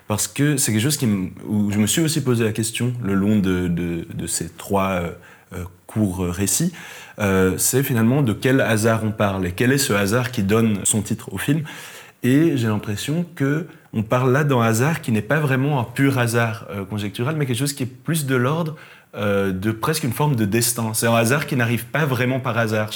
[0.09, 1.07] parce que c'est quelque chose qui
[1.46, 5.01] où je me suis aussi posé la question le long de, de- ces trois
[5.55, 6.72] euh, courts récits.
[7.59, 11.03] C'est finalement de quel hasard on parle et quel est ce hasard qui donne son
[11.03, 11.62] titre au film.
[12.25, 16.19] Et j'ai l'impression que on parle là d'un hasard qui n'est pas vraiment un pur
[16.19, 18.77] hasard euh, conjectural, mais quelque chose qui est plus de l'ordre
[19.15, 20.95] euh, de presque une forme de destin.
[20.95, 22.91] C'est un hasard qui n'arrive pas vraiment par hasard.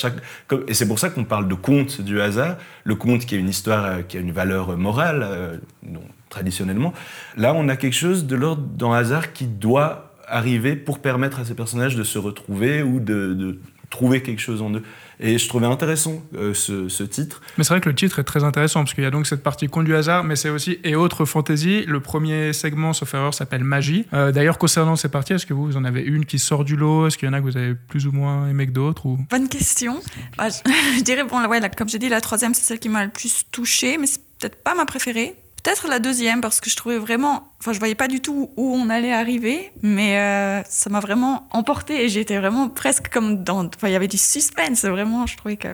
[0.69, 2.57] Et c'est pour ça qu'on parle de conte du hasard.
[2.85, 6.95] Le conte qui est une histoire euh, qui a une valeur morale, non, traditionnellement.
[7.37, 11.45] Là, on a quelque chose de l'ordre d'un hasard qui doit arriver pour permettre à
[11.45, 14.83] ces personnages de se retrouver ou de trouver quelque chose en eux.
[15.20, 17.40] Et je trouvais intéressant euh, ce, ce titre.
[17.57, 19.42] Mais c'est vrai que le titre est très intéressant parce qu'il y a donc cette
[19.42, 21.85] partie conte du hasard, mais c'est aussi et autres fantasy.
[21.87, 24.07] Le premier segment, sauf erreur, s'appelle Magie.
[24.12, 26.76] Euh, D'ailleurs, concernant ces parties, est-ce que vous, vous en avez une qui sort du
[26.76, 27.07] lot?
[27.07, 29.18] Est-ce qu'il y en a que vous avez plus ou moins aimé que d'autres ou...
[29.31, 30.00] Bonne question.
[30.37, 30.57] Bah, je,
[30.98, 33.11] je dirais, bon, ouais, là, comme j'ai dit, la troisième, c'est celle qui m'a le
[33.11, 35.35] plus touchée, mais c'est peut-être pas ma préférée.
[35.66, 37.48] Peut-être la deuxième, parce que je trouvais vraiment.
[37.59, 41.48] Enfin, je voyais pas du tout où on allait arriver, mais euh, ça m'a vraiment
[41.50, 43.64] emporté et j'étais vraiment presque comme dans.
[43.66, 45.26] Enfin, il y avait du suspense, vraiment.
[45.26, 45.66] Je trouvais que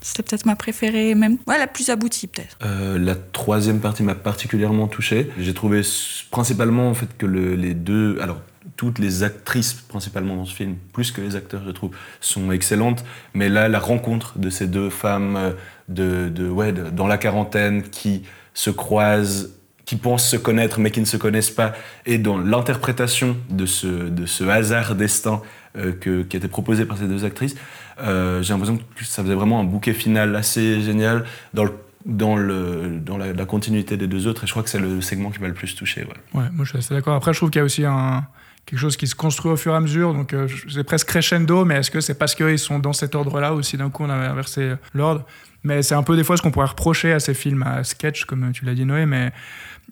[0.00, 1.38] c'était peut-être ma préférée, même.
[1.48, 2.56] Ouais, la plus aboutie, peut-être.
[2.62, 5.32] Euh, la troisième partie m'a particulièrement touché.
[5.36, 5.82] J'ai trouvé
[6.30, 8.38] principalement en fait que le- les deux, alors
[8.76, 13.04] toutes les actrices principalement dans ce film, plus que les acteurs je trouve, sont excellentes.
[13.34, 15.50] Mais là, la rencontre de ces deux femmes euh,
[15.88, 18.22] de, ouais, dans la quarantaine qui
[18.54, 19.48] se croisent,
[19.84, 21.72] qui pensent se connaître mais qui ne se connaissent pas,
[22.06, 25.42] et dans l'interprétation de ce, de ce hasard destin
[25.76, 27.54] euh, que- qui été proposé par ces deux actrices,
[28.00, 31.72] euh, j'ai l'impression que ça faisait vraiment un bouquet final assez génial dans, le,
[32.06, 35.30] dans, le, dans la, continuité des deux autres, et je crois que c'est le segment
[35.30, 36.02] qui m'a le plus touché.
[36.02, 36.40] Ouais.
[36.40, 37.14] Ouais, moi je suis assez d'accord.
[37.14, 38.26] Après, je trouve qu'il y a aussi un,
[38.66, 40.14] quelque chose qui se construit au fur et à mesure.
[40.14, 43.54] Donc, euh, c'est presque crescendo, mais est-ce que c'est parce qu'ils sont dans cet ordre-là
[43.54, 45.24] ou si d'un coup on a inversé l'ordre?
[45.62, 48.24] Mais c'est un peu des fois ce qu'on pourrait reprocher à ces films à sketch,
[48.24, 49.30] comme tu l'as dit, Noé, mais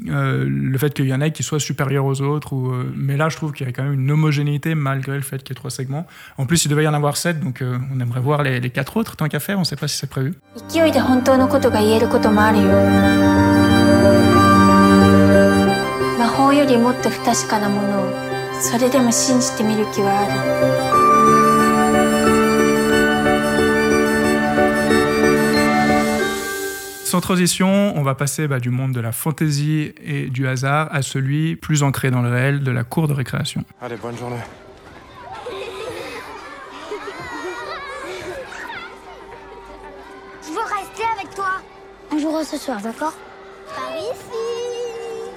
[0.09, 2.52] euh, le fait qu'il y en ait qui soient supérieurs aux autres.
[2.52, 5.22] Ou, euh, mais là, je trouve qu'il y a quand même une homogénéité malgré le
[5.22, 6.07] fait qu'il y ait trois segments.
[6.37, 8.70] En plus, il devait y en avoir sept, donc euh, on aimerait voir les, les
[8.70, 9.57] quatre autres tant qu'à faire.
[9.57, 10.35] On ne sait pas si c'est prévu.
[27.08, 31.00] Sans transition, on va passer bah, du monde de la fantaisie et du hasard à
[31.00, 33.64] celui plus ancré dans le réel de la cour de récréation.
[33.80, 34.36] Allez, bonne journée.
[40.42, 41.62] Je veux rester avec toi.
[42.12, 43.14] On jouera ce soir, d'accord?
[43.74, 44.12] Par ici.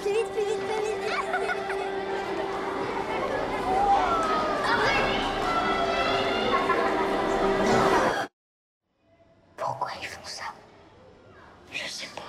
[0.02, 0.92] Plus vite, plus vite, plus vite.
[9.56, 10.51] Pourquoi ils font ça?
[11.72, 12.22] Je sais pas.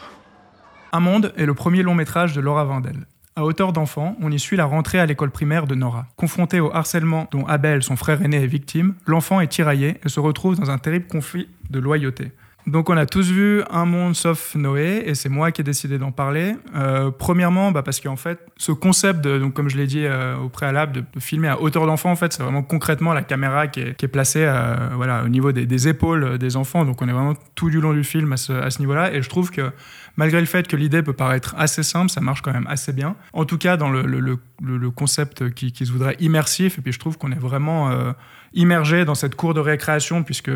[0.92, 3.06] Un monde est le premier long métrage de Laura Vandel.
[3.36, 6.06] À hauteur d'enfant, on y suit la rentrée à l'école primaire de Nora.
[6.18, 10.20] Confrontée au harcèlement dont Abel, son frère aîné, est victime, l'enfant est tiraillé et se
[10.20, 12.32] retrouve dans un terrible conflit de loyauté.
[12.66, 15.98] Donc on a tous vu Un monde sauf Noé, et c'est moi qui ai décidé
[15.98, 16.56] d'en parler.
[16.76, 20.48] Euh, premièrement, bah parce qu'en fait, ce concept, donc comme je l'ai dit euh, au
[20.48, 24.08] préalable, de, filmer à hauteur d'enfant, en fait, c'est vraiment concrètement la caméra qui est,
[24.08, 26.86] placée euh, voilà, au niveau des, épaules des enfants.
[26.86, 29.52] Donc on est vraiment tout du long du film à ce, niveau-là, et je trouve
[29.52, 29.72] que
[30.16, 33.18] malgré le fait que l'idée peut paraître assez simple, ça marche quand même assez bien.
[33.34, 37.18] En tout cas, dans le concept qui, qui, se voudrait immersif, et puis je trouve
[37.18, 38.14] qu'on est vraiment...
[38.56, 40.52] Immergé dans cette cour de récréation puisque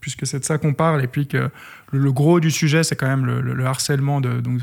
[0.00, 1.50] puisque c'est de ça qu'on parle et puis que
[1.92, 4.60] le, gros du sujet, c'est quand même le, le- le harcèlement de donc,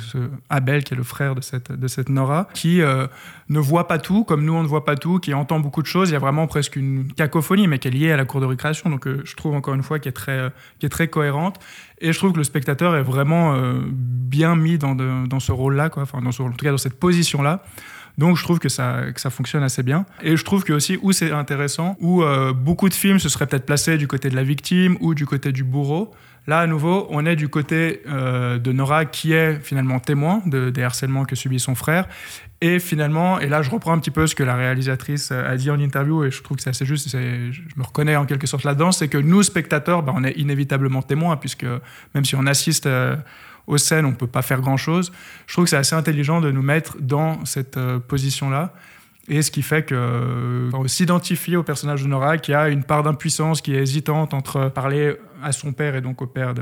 [0.50, 3.08] Abel, qui est le frère de cette, de cette Nora, qui euh,
[3.50, 5.88] ne voit pas tout, comme nous on ne voit pas tout, qui entend beaucoup de
[5.88, 6.10] choses.
[6.10, 8.46] Il y a vraiment presque une cacophonie, mais qui est liée à la cour de
[8.48, 8.90] récréation.
[8.90, 11.60] Donc euh, je trouve encore une fois qui est très, euh, qui est très cohérente.
[12.00, 13.56] Et je trouve que le spectateur est vraiment
[13.94, 15.92] bien mis dans, dans ce rôle-là.
[15.98, 17.64] Enfin, en tout cas dans cette position-là.
[18.18, 20.06] Donc je trouve que ça, que ça fonctionne assez bien.
[20.22, 23.48] Et je trouve que aussi où c'est intéressant, où euh, beaucoup de films se seraient
[23.48, 26.12] peut-être placés du côté de la victime ou du côté du bourreau.
[26.48, 30.72] Là, à nouveau, on est du côté euh, de Nora qui est finalement témoin de,
[30.72, 32.08] des harcèlements que subit son frère.
[32.62, 35.56] Et finalement, et là je reprends un petit peu ce que la réalisatrice euh, a
[35.56, 38.26] dit en interview, et je trouve que c'est assez juste, c'est- je me reconnais en
[38.26, 41.66] quelque sorte là-dedans, c'est que nous, spectateurs, bah, on est inévitablement témoins, puisque
[42.14, 42.88] même si on assiste
[43.68, 45.12] aux scènes, on ne peut pas faire grand-chose.
[45.48, 48.74] Je trouve que c'est assez intelligent de nous mettre dans cette euh, position-là.
[49.28, 52.84] Et ce qui fait que euh, on s'identifie au personnage de Nora qui a une
[52.84, 56.54] part d'impuissance, qui est hésitante entre parler à son père et donc au père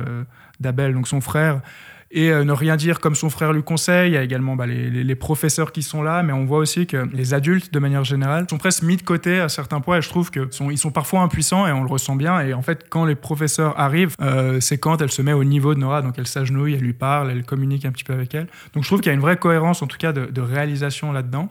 [0.60, 1.62] d'Abel, donc son frère,
[2.12, 4.12] et euh, ne rien dire comme son frère lui conseille.
[4.12, 7.08] Il y a également bah, les, professeurs qui sont là, mais on voit aussi que
[7.14, 9.98] les adultes, de manière générale, sont presque mis de côté à certains points.
[9.98, 12.40] Et je trouve qu'ils sont, sont parfois impuissants et on le ressent bien.
[12.42, 15.76] Et en fait, quand les professeurs arrivent, euh, c'est quand elle se met au niveau
[15.76, 16.02] de Nora.
[16.02, 18.48] Donc elle s'agenouille, elle lui parle, elle communique un petit peu avec elle.
[18.74, 21.50] Donc je trouve qu'il y a une vraie cohérence, en tout cas, de réalisation là-dedans.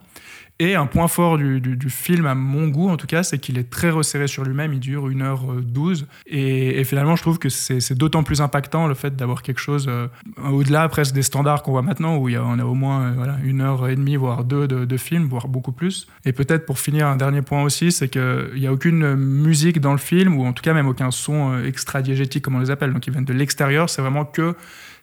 [0.60, 3.70] Et un point fort du, film, à mon goût en tout cas, c'est qu'il est
[3.70, 4.72] très resserré sur lui-même.
[4.72, 6.04] Il dure 1h12.
[6.26, 9.86] Et, et finalement, je trouve que c'est d'autant plus impactant le fait d'avoir quelque chose
[9.88, 10.08] euh,
[10.50, 13.02] au-delà presque des standards qu'on voit maintenant, où il y a, on a au moins
[13.02, 13.86] euh, voilà, une heure
[14.18, 16.08] voire deux de, de film, voire beaucoup plus.
[16.24, 19.92] Et peut-être pour finir, un dernier point aussi, c'est qu'il n'y a aucune musique dans
[19.92, 22.92] le film, ou en tout cas même aucun son euh, extra-diégétique, comme on les appelle,
[22.92, 23.88] donc ils viennent de l'extérieur.
[23.88, 24.56] C'est vraiment que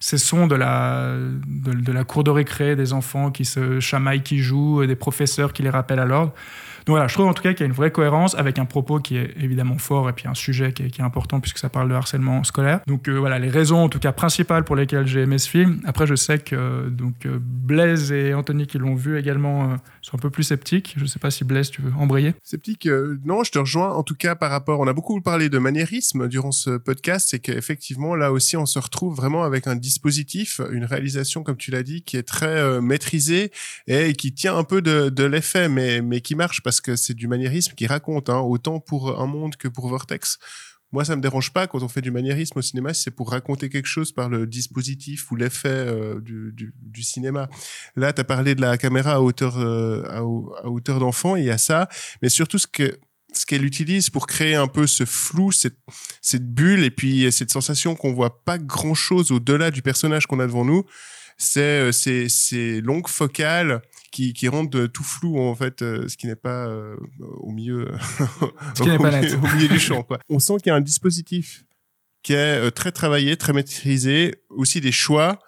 [0.06, 1.16] ces sons de la,
[1.48, 5.52] de, de la cour de récré, des enfants qui se chamaillent, qui jouent, des professeurs
[5.52, 6.32] qui les rappellent à l'ordre.
[6.86, 8.64] Donc voilà, je trouve en tout cas qu'il y a une vraie cohérence avec un
[8.64, 11.58] propos qui est évidemment fort et puis un sujet qui est, qui est important puisque
[11.58, 12.78] ça parle de harcèlement scolaire.
[12.86, 15.80] Donc euh, voilà, les raisons en tout cas principales pour lesquelles j'ai aimé ce film.
[15.84, 20.16] Après, je sais que euh, donc euh, Blaise et Anthony qui l'ont vu également sont
[20.16, 20.94] un peu plus sceptiques.
[20.96, 22.88] Je sais pas si Blaise, tu veux embrayer Sceptique,
[23.24, 23.92] non, je te rejoins.
[23.92, 27.40] En tout cas, par rapport, on a beaucoup parlé de maniérisme durant ce podcast, c'est
[27.40, 31.82] qu'effectivement, là aussi, on se retrouve vraiment avec un dispositif, une réalisation, comme tu l'as
[31.82, 33.50] dit, qui est très maîtrisée
[33.88, 37.14] et qui tient un peu de, de l'effet, mais, mais qui marche parce que c'est
[37.14, 40.38] du maniérisme qui raconte, hein, autant pour un monde que pour Vortex.
[40.92, 43.30] Moi, ça me dérange pas quand on fait du maniérisme au cinéma, si c'est pour
[43.30, 47.48] raconter quelque chose par le dispositif ou l'effet euh, du, cinéma.
[47.96, 50.24] Là, tu as parlé de la caméra à hauteur, euh, à
[50.68, 51.88] hauteur d'enfant, il y a ça,
[52.22, 52.98] mais surtout ce que
[53.32, 55.76] ce qu'elle utilise pour créer un peu ce flou, cette,
[56.22, 60.40] cette bulle et puis cette sensation qu'on voit pas grand chose au-delà du personnage qu'on
[60.40, 60.84] a devant nous,
[61.36, 66.16] c'est euh, ces, ces longues focales qui, qui rendent tout flou en fait, euh, ce
[66.16, 66.96] qui n'est pas euh,
[67.38, 67.90] au milieu,
[68.80, 69.34] au milieu- net.
[69.34, 70.02] au milieu du champ.
[70.02, 70.18] Quoi.
[70.28, 71.64] On sent qu'il y a un dispositif
[72.22, 75.38] qui est très travaillé, très maîtrisé, aussi des choix.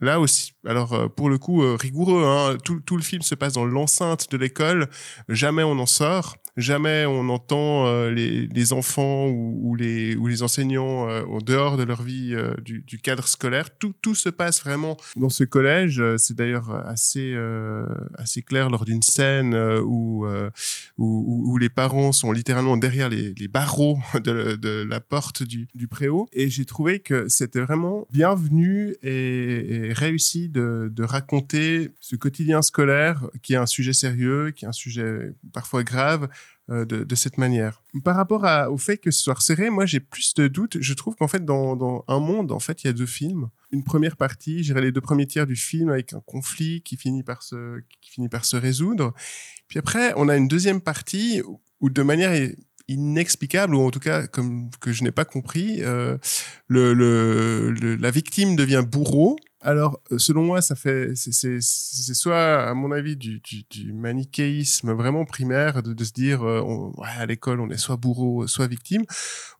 [0.00, 3.64] Là aussi, alors pour le coup rigoureux, hein, tout, tout le film se passe dans
[3.64, 4.88] l'enceinte de l'école,
[5.28, 11.38] jamais on en sort, jamais on entend euh, les, enfants ou, les, enseignants euh, en
[11.38, 13.70] dehors de leur vie euh, du, cadre scolaire.
[13.78, 16.02] Tout, se passe vraiment dans ce collège.
[16.16, 17.36] C'est d'ailleurs assez,
[18.46, 20.26] clair lors d'une scène où,
[21.58, 26.28] les parents sont littéralement derrière les, barreaux de, la porte du, préau.
[26.32, 33.54] Et j'ai trouvé que c'était vraiment bienvenu et, réussi de, raconter ce quotidien scolaire qui
[33.54, 36.28] est un sujet sérieux, qui est un sujet parfois grave,
[36.68, 37.82] de, de cette manière.
[38.04, 40.76] Par rapport au fait que ce soit resserré, moi j'ai plus de doutes.
[40.80, 43.48] Je trouve qu'en fait dans, un monde, en fait, il y a deux films.
[43.72, 47.22] Une première partie, j'irai les deux premiers tiers du film avec un conflit qui finit
[47.22, 49.14] par se, qui finit par se résoudre.
[49.68, 51.42] Puis après, on a une deuxième partie
[51.80, 52.32] où, de manière
[52.88, 56.16] inexplicable ou en tout cas comme que je n'ai pas compris, euh,
[56.68, 59.36] le- la victime devient bourreau.
[59.60, 63.40] Alors, euh, selon moi, ça fait, c'est- soit, à mon avis, du,
[63.92, 68.68] manichéisme vraiment primaire de, se dire, euh, on- à l'école, on est soit bourreau, soit
[68.68, 69.04] victime,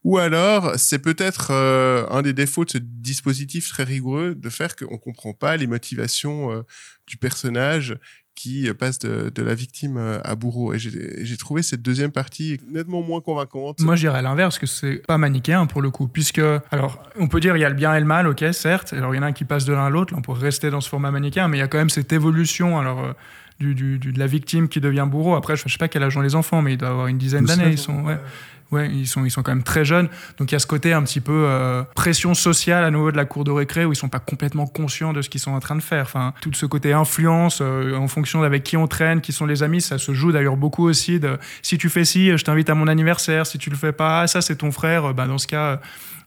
[0.05, 4.77] ou alors c'est peut-être euh, un des défauts de ce dispositif très rigoureux de faire
[4.77, 6.65] qu'on comprend pas les motivations
[7.09, 7.99] du personnage
[8.39, 10.73] qui euh, passe de, de la victime euh, à bourreau.
[10.73, 13.81] Et j'ai trouvé cette deuxième partie nettement moins convaincante.
[13.81, 17.41] Moi, je dirais l'inverse, que c'est pas manichéen pour le coup, puisque, alors, on peut
[17.41, 18.93] dire il y a le bien et le mal, ok, certes.
[18.93, 20.43] Alors, il y en a un qui passe de l'un à l'autre, là, on pourrait
[20.43, 23.13] rester dans ce format manichéen, mais il y a quand même cette évolution, alors, euh,
[23.59, 25.35] du, du- du- de la victime qui devient bourreau.
[25.35, 27.19] Après, je, je sais pas quel âge ont les enfants, mais ils doivent avoir une
[27.19, 28.19] dizaine d'années, ils treize, sont, ouais.
[28.71, 30.09] Ouais, ils sont, ils sont quand même très jeunes.
[30.37, 33.17] Donc il y a ce côté un petit peu euh, pression sociale à nouveau de
[33.17, 35.61] la cour de récré où ils sont pas complètement conscients de ce qu'ils sont en
[35.61, 36.03] train de faire.
[36.03, 39.63] Enfin, tout ce côté influence euh, en fonction d'avec qui on traîne, qui sont les
[39.63, 41.19] amis, ça se joue d'ailleurs beaucoup aussi.
[41.19, 43.47] De, si tu fais ci, je t'invite à mon anniversaire.
[43.47, 45.15] Si tu le fais pas, ah, ça c'est ton frère.
[45.15, 45.81] Bah, dans ce cas,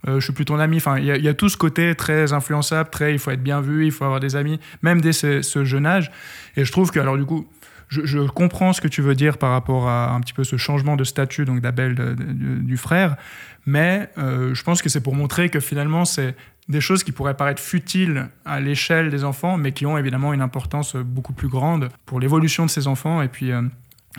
[0.08, 0.78] euh, je suis plus ton ami.
[0.78, 3.30] Enfin, il y, a- il y a tout ce côté très influençable, très il faut
[3.30, 6.10] être bien vu, il faut avoir des amis, même dès ce, ce jeune âge.
[6.58, 7.46] Et je trouve que, alors du coup,
[7.92, 10.96] je, comprends ce que tu veux dire par rapport à un petit peu ce changement
[10.96, 13.18] de statut donc d'Abel du frère,
[13.66, 16.36] mais euh, je pense que c'est pour montrer que finalement c'est
[16.70, 20.42] des choses qui pourraient paraître futiles à l'échelle des enfants, mais qui ont évidemment une
[20.42, 23.62] importance beaucoup plus grande pour l'évolution de ces enfants et puis euh,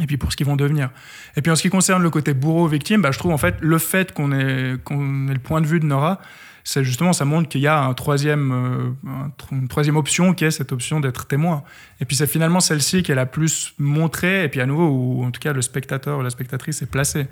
[0.01, 0.91] et puis pour ce qu'ils vont devenir.
[1.37, 3.79] Et puis en ce qui concerne le côté bourreau-victime, bah, je trouve en fait le
[3.79, 6.19] fait qu'on ait, qu'on ait le point de vue de Nora,
[6.65, 10.51] c'est justement, ça montre qu'il y a un troisième, euh, une troisième option qui est
[10.51, 11.65] cette option d'être témoin.
[12.01, 15.25] Et puis c'est finalement celle-ci qui est la plus montrée, et puis à nouveau, où
[15.25, 17.27] en tout cas le spectateur ou la spectatrice est placé.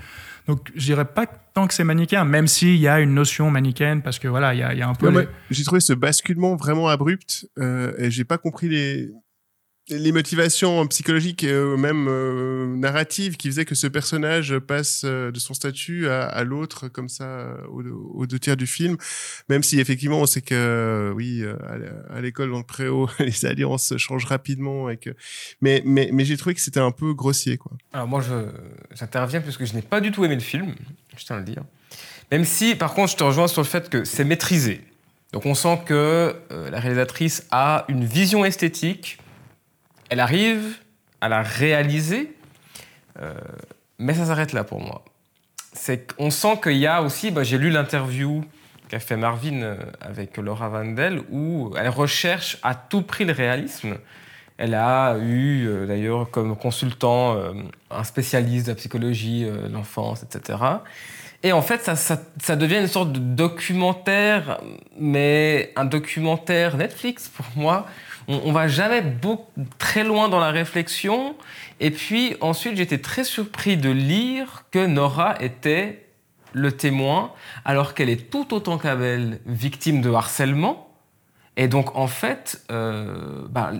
[0.47, 4.03] Donc je dirais pas tant que c'est manichéen, même s'il y a une notion manichéenne,
[4.03, 5.07] parce que voilà, il y a, il y a un peu...
[5.07, 9.11] Ouais, les- ouais, J'ai trouvé ce basculement vraiment abrupt euh, et j'ai pas compris les
[9.89, 15.41] les motivations psychologiques et même euh, narratives qui faisaient que ce personnage passe euh, de
[15.41, 18.97] son statut à, l'autre comme ça euh, aux, deux tiers du film
[19.49, 21.43] même si effectivement on sait que oui
[22.11, 25.11] à l'école dans le préau les alliances changent rapidement que
[25.61, 25.83] mais
[26.24, 27.59] j'ai trouvé que c'était un peu grossier
[27.93, 28.51] Alors moi, je-
[28.95, 30.74] j'interviens puisque je n'ai pas du tout aimé le film,
[31.16, 31.62] je tiens à le dire.
[32.31, 34.83] Même si, par contre, je te rejoins sur le fait que c'est maîtrisé.
[35.33, 39.18] Donc on sent que la réalisatrice a une vision esthétique,
[40.11, 40.76] elle arrive
[41.20, 42.36] à la réaliser,
[43.20, 43.34] euh,
[43.98, 45.04] mais ça s'arrête là pour moi.
[46.16, 48.44] Qu'on sent qu'il y a aussi, bah, j'ai lu l'interview
[48.88, 53.96] qu'a fait Marvin euh, avec Laura Vandel, où elle recherche à tout prix le réalisme.
[54.58, 57.38] Elle a eu euh, d'ailleurs comme consultant
[57.90, 60.58] un spécialiste de la psychologie euh, de l'enfance, etc.
[61.42, 64.61] Et en fait, ça devient une sorte de documentaire,
[64.98, 67.86] mais un documentaire Netflix pour moi.
[68.28, 71.34] On, on va jamais beaucoup, très loin dans la réflexion.
[71.80, 76.06] Et puis ensuite, j'étais très surpris de lire que Nora était
[76.52, 77.32] le témoin,
[77.64, 80.88] alors qu'elle est tout autant qu'Abel victime de harcèlement.
[81.56, 83.72] Et donc, en fait, euh, bah,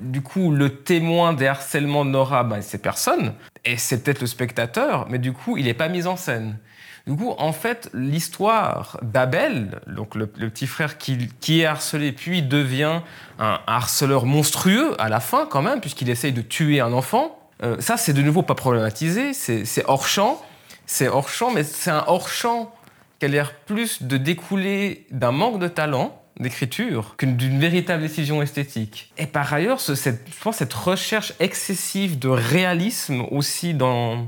[0.00, 3.34] du coup, le témoin des harcèlements de Nora, bah, c'est personne.
[3.64, 6.58] Et c'est peut-être le spectateur, mais du coup, il n'est pas mis en scène.
[7.06, 13.00] Du coup, en fait, l'histoire d'Abel, donc le, petit frère qui, est harcelé, puis devient
[13.38, 17.76] un harceleur monstrueux à la fin, quand même, puisqu'il essaye de tuer un enfant, euh,
[17.78, 20.42] ça, c'est de nouveau pas problématisé, c'est hors champ.
[20.86, 22.74] C'est hors champ, mais c'est un hors champ
[23.18, 28.42] qui a l'air plus de découler d'un manque de talent d'écriture qu'une d'une véritable décision
[28.42, 29.12] esthétique.
[29.16, 30.10] Et par ailleurs, je
[30.42, 34.26] pense cette recherche excessive de réalisme aussi dans,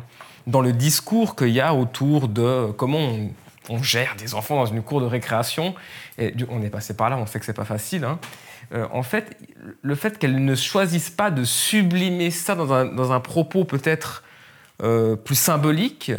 [0.48, 2.98] dans le discours qu'il y a autour de comment
[3.68, 5.74] on, gère des enfants dans une cour de récréation.
[6.48, 8.04] On est passé par là, on sait que c'est pas facile.
[8.04, 8.18] hein.
[8.72, 9.36] Euh, en fait,
[9.82, 14.24] le fait qu'elle ne choisisse pas de sublimer ça dans un, dans un propos peut-être
[14.82, 16.12] euh, plus symbolique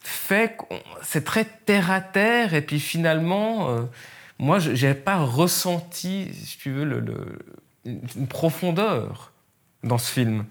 [0.00, 3.82] fait que c'est très terre à terre et puis finalement euh,
[4.38, 7.04] moi je n'avais pas ressenti si tu veux
[7.84, 9.32] une profondeur
[9.82, 10.44] dans ce film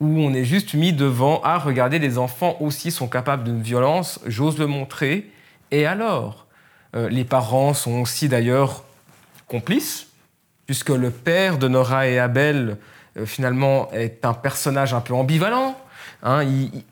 [0.00, 4.20] où on est juste mis devant ah regardez les enfants aussi sont capables d'une violence
[4.26, 5.30] j'ose le montrer
[5.70, 6.46] et alors
[6.96, 8.82] Euh, les parents sont aussi d'ailleurs
[9.46, 10.08] complices
[10.66, 12.78] puisque le père de Nora et Abel,
[13.16, 15.76] euh, finalement, est un personnage un peu ambivalent.
[16.24, 16.44] Hein,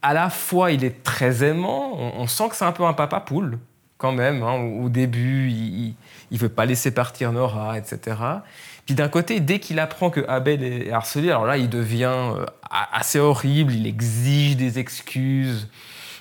[0.02, 2.92] à la fois, il est très aimant, on, on sent que c'est un peu un
[2.92, 3.58] papa poule,
[3.98, 4.42] quand même.
[4.44, 4.54] hein.
[4.54, 5.94] Au, au début, il
[6.30, 8.16] ne veut pas laisser partir Nora, etc.
[8.90, 13.18] D'un côté, dès qu'il apprend que Abel est harcelé, alors là, il devient euh, assez
[13.18, 15.68] horrible, il exige des excuses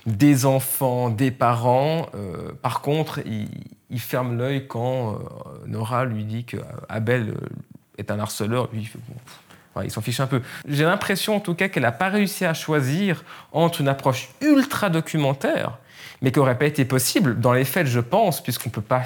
[0.08, 2.08] des enfants, des parents.
[2.16, 5.18] Euh, par contre, il, ferme l'œil quand euh,
[5.68, 6.58] Nora lui dit que
[6.90, 7.36] Abel
[7.98, 8.70] est un harceleur.
[8.72, 8.90] Lui,
[9.76, 10.42] il, il s'en fiche un peu.
[10.68, 14.90] J'ai l'impression, en tout cas, qu'elle n'a pas réussi à choisir entre une approche ultra
[14.90, 15.78] documentaire,
[16.22, 19.04] mais qui n'aurait pas été possible dans les faits, je pense, puisqu'on peut pas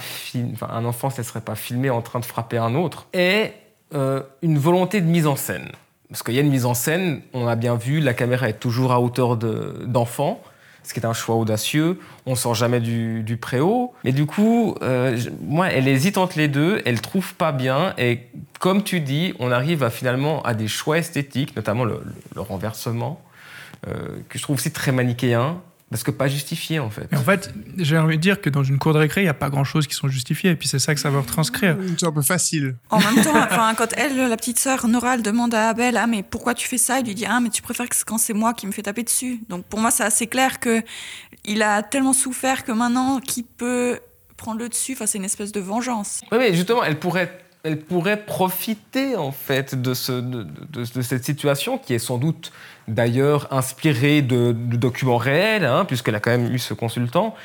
[0.69, 3.07] un enfant, ne serait pas filmé en train de frapper un autre.
[3.13, 3.51] Et
[3.93, 5.69] euh, une volonté de mise en scène.
[6.09, 8.59] Parce qu'il y a une mise en scène, on a bien vu, la caméra est
[8.59, 10.41] toujours à hauteur de- d'enfant
[10.83, 11.99] ce qui est un choix audacieux.
[12.25, 13.93] On sort jamais du, préau.
[14.03, 17.93] Mais du coup, euh, moi, elle hésite entre les deux, elle trouve pas bien.
[17.99, 18.21] Et
[18.59, 22.01] comme tu dis, on arrive finalement à des choix esthétiques, notamment le
[22.35, 23.21] renversement,
[23.87, 23.91] euh,
[24.29, 25.61] que je trouve aussi très manichéen.
[25.91, 27.07] Parce que pas justifié, en fait.
[27.11, 29.29] Et en fait, j'ai envie de dire que dans une cour de récré, il n'y
[29.29, 30.51] a pas grand-chose qui sont justifiées.
[30.51, 31.77] Et puis c'est ça que ça veut retranscrire.
[31.99, 32.75] C'est un peu facile.
[32.89, 36.07] En même temps, enfin, quand elle, la petite sœur Nora, elle demande à Abel, ah
[36.07, 36.99] mais pourquoi tu fais ça?
[36.99, 38.83] Il lui dit, ah mais tu préfères que c'est quand c'est moi qui me fais
[38.83, 39.41] taper dessus.
[39.49, 40.81] Donc pour moi, c'est assez clair que
[41.43, 43.99] il a tellement souffert que maintenant, qui peut
[44.37, 46.21] prendre le dessus Enfin, c'est une espèce de vengeance?
[46.31, 51.77] Oui, mais justement, elle pourrait, elle pourrait profiter en fait de, ce, de, cette situation
[51.77, 52.51] qui est sans doute
[52.87, 57.35] d'ailleurs inspirée de, documents réels, hein, puisqu'elle a quand même eu ce consultant.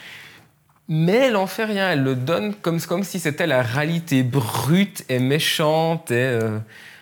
[0.89, 5.19] Mais elle en fait rien, elle le donne comme, si c'était la réalité brute et
[5.19, 6.11] méchante.
[6.11, 6.59] Et, euh,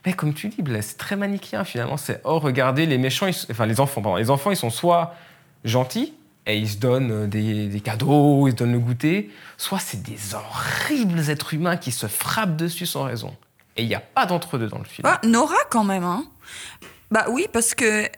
[0.06, 1.98] Mais comme tu dis, c'est très manichéen finalement.
[1.98, 5.14] C'est oh regardez les méchants, enfin les enfants, les enfants ils sont soit
[5.64, 6.14] gentils
[6.46, 10.02] et ils se donnent euh, des, des cadeaux, ils se donnent le goûter, soit c'est
[10.02, 13.34] des horribles êtres humains qui se frappent dessus sans raison.
[13.76, 15.08] Et il n'y a pas d'entre-deux dans le film.
[15.10, 16.24] Ah, Nora, quand même, hein.
[17.10, 18.08] Bah oui, parce que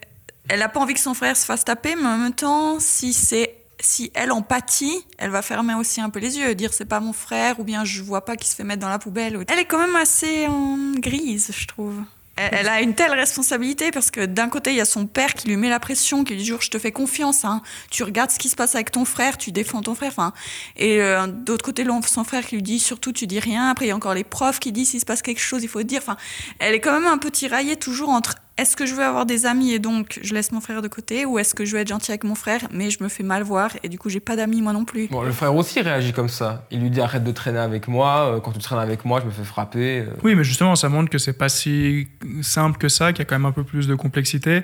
[0.48, 3.12] elle a pas envie que son frère se fasse taper, mais en même temps, si
[3.12, 7.00] c'est si elle empathie, elle va fermer aussi un peu les yeux, dire c'est pas
[7.00, 9.44] mon frère, ou bien je vois pas qu'il se fait mettre dans la poubelle.
[9.48, 12.00] Elle est quand même assez en grise, je trouve.
[12.36, 15.48] Elle, a une telle responsabilité parce que d'un côté, il y a son père qui
[15.48, 17.62] lui met la pression, qui lui dit je te fais confiance, hein.
[17.90, 20.10] tu regardes ce qui se passe avec ton frère, tu défends ton frère.
[20.10, 20.32] Enfin,
[20.76, 23.70] et euh, d'autre côté, son frère qui lui dit surtout tu dis rien.
[23.70, 25.68] Après, il y a encore les profs qui disent s'il se passe quelque chose, il
[25.68, 26.00] faut dire.
[26.02, 26.16] Enfin,
[26.58, 29.44] elle est quand même un peu tiraillée toujours entre est-ce que je veux avoir des
[29.44, 31.88] amis et donc je laisse mon frère de côté, ou est-ce que je veux être
[31.88, 34.34] gentil avec mon frère, mais je me fais mal voir et du coup j'ai pas
[34.36, 35.08] d'amis moi non plus.
[35.08, 36.66] Bon, le frère aussi réagit comme ça.
[36.70, 39.26] Il lui dit arrête de traîner avec moi, euh, quand tu traînes avec moi, je
[39.26, 40.00] me fais frapper.
[40.00, 40.06] euh.
[40.24, 42.08] Oui, mais justement, ça montre que c'est pas si
[42.42, 44.62] simple que ça, qu'il y a quand même un peu plus de complexité,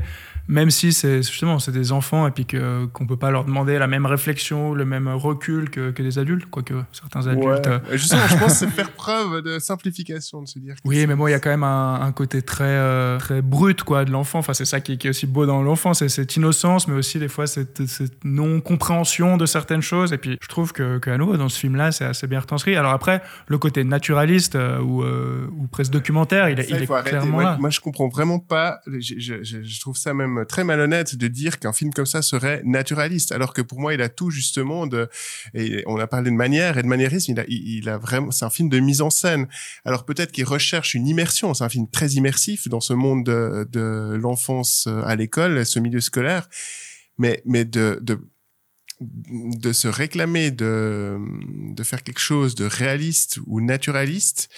[0.49, 3.79] même si c'est justement c'est des enfants et puis que qu'on peut pas leur demander
[3.79, 7.67] la même réflexion, le même recul que, que des adultes, quoique certains adultes.
[7.67, 7.97] euh, Ouais.
[7.99, 10.75] Justement, je pense que c'est faire preuve de simplification, de se dire.
[10.75, 13.41] que Oui, mais bon, il y a quand même un, un côté très, euh, très
[13.43, 14.41] brut quoi, de l'enfant.
[14.41, 17.19] Enfin, c'est ça qui, qui est aussi beau dans l'enfant, c'est cette innocence, mais aussi
[17.19, 20.13] des fois cette, cette non-compréhension de certaines choses.
[20.13, 22.77] Et puis, je trouve que, qu'à nouveau, dans ce film-là, c'est assez bien retranscrit.
[22.77, 26.83] Alors après, le côté naturaliste euh, ou, euh, ou presque documentaire, il, est- Ça, il
[26.83, 27.11] est faut arrêter.
[27.11, 27.57] clairement Moi, là.
[27.61, 28.81] moi, je comprends vraiment pas.
[28.87, 32.23] Je, je- je- je trouve ça même très malhonnête de dire qu'un film comme ça
[32.23, 35.09] serait naturaliste, alors que pour moi, il a tout justement de.
[35.55, 37.35] Et on a parlé de manière et de maniérisme.
[37.49, 38.31] Il a, vraiment.
[38.31, 39.49] C'est un film de mise en scène.
[39.85, 41.55] Alors peut-être qu'il recherche une immersion.
[41.55, 45.79] C'est un film très immersif dans ce monde de, de l'enfance euh, à l'école, ce
[45.79, 46.49] milieu scolaire.
[47.19, 48.19] Mais, mais de, de
[49.01, 51.19] de se réclamer de,
[51.75, 54.49] de faire quelque chose de réaliste ou naturaliste,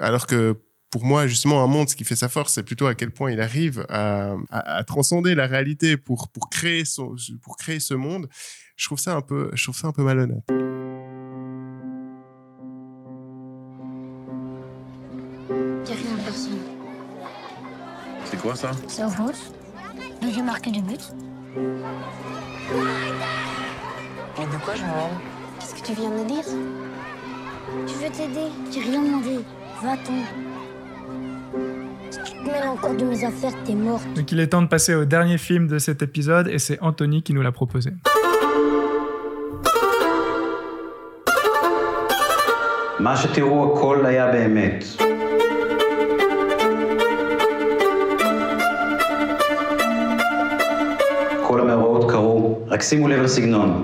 [0.00, 0.56] alors que
[0.90, 3.30] pour moi, justement, un monde, ce qui fait sa force, c'est plutôt à quel point
[3.30, 7.94] il arrive à, à, à transcender la réalité pour, pour, créer son, pour créer ce
[7.94, 8.28] monde.
[8.76, 10.44] Je trouve ça un peu, je trouve ça un peu malhonnête.
[18.24, 18.70] C'est quoi ça?
[18.86, 19.34] C'est rouge.
[20.22, 21.12] Mais j'ai marqué du but.
[24.38, 25.10] Mais de quoi je me rends
[25.58, 26.44] Qu'est-ce que tu viens de dire?
[27.86, 28.48] Je veux t'aider?
[28.70, 29.38] J'ai rien demandé.
[29.82, 30.22] Va-t'en.
[32.09, 34.05] Si tu te mêles encore de mes affaires, t'es morte.
[34.15, 37.23] Donc il est temps de passer au dernier film de cet épisode et c'est Anthony
[37.23, 37.91] qui nous l'a proposé.
[42.99, 44.83] מה שתראו הכל היה באמת.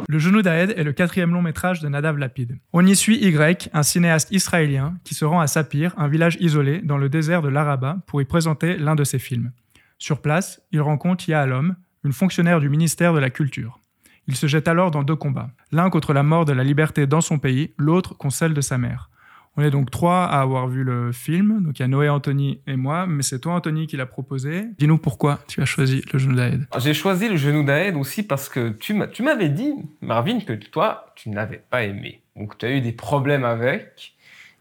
[0.06, 2.58] Le genou d'Aed est le quatrième long métrage de Nadav Lapid.
[2.74, 6.82] On y suit Y, un cinéaste israélien qui se rend à Sapir, un village isolé
[6.82, 9.52] dans le désert de l'Araba, pour y présenter l'un de ses films.
[9.98, 13.80] Sur place, il rencontre Yahalom, une fonctionnaire du ministère de la Culture.
[14.26, 17.22] Il se jette alors dans deux combats, l'un contre la mort de la liberté dans
[17.22, 19.08] son pays, l'autre contre celle de sa mère.
[19.56, 22.60] On est donc trois à avoir vu le film, donc il y a Noé, Anthony
[22.66, 24.64] et moi, mais c'est toi Anthony qui l'a proposé.
[24.78, 26.66] Dis-nous pourquoi tu as choisi le genou d'Aed.
[26.78, 31.30] J'ai choisi le genou d'Aed aussi parce que tu m'avais dit, Marvin, que toi, tu
[31.30, 32.20] ne l'avais pas aimé.
[32.34, 34.14] Donc tu as eu des problèmes avec.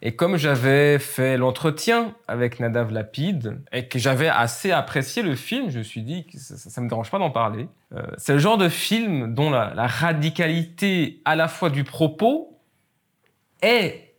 [0.03, 5.69] Et comme j'avais fait l'entretien avec Nadav Lapid et que j'avais assez apprécié le film,
[5.69, 7.67] je me suis dit que ça ne me dérange pas d'en parler.
[7.95, 12.59] Euh, c'est le genre de film dont la, la radicalité à la fois du propos
[13.63, 14.12] et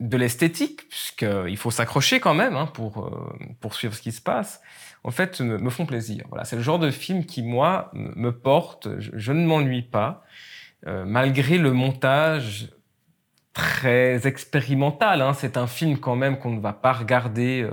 [0.00, 4.20] de l'esthétique, puisqu'il faut s'accrocher quand même hein, pour, euh, pour suivre ce qui se
[4.20, 4.60] passe,
[5.04, 6.24] en fait, me, font plaisir.
[6.28, 8.88] Voilà, c'est le genre de film qui, moi, me porte.
[8.98, 10.24] Je, ne m'ennuie pas,
[10.86, 12.70] euh, malgré le montage
[13.52, 15.22] très expérimental.
[15.22, 15.32] hein.
[15.32, 17.72] C'est un film quand même qu'on ne va pas regarder euh,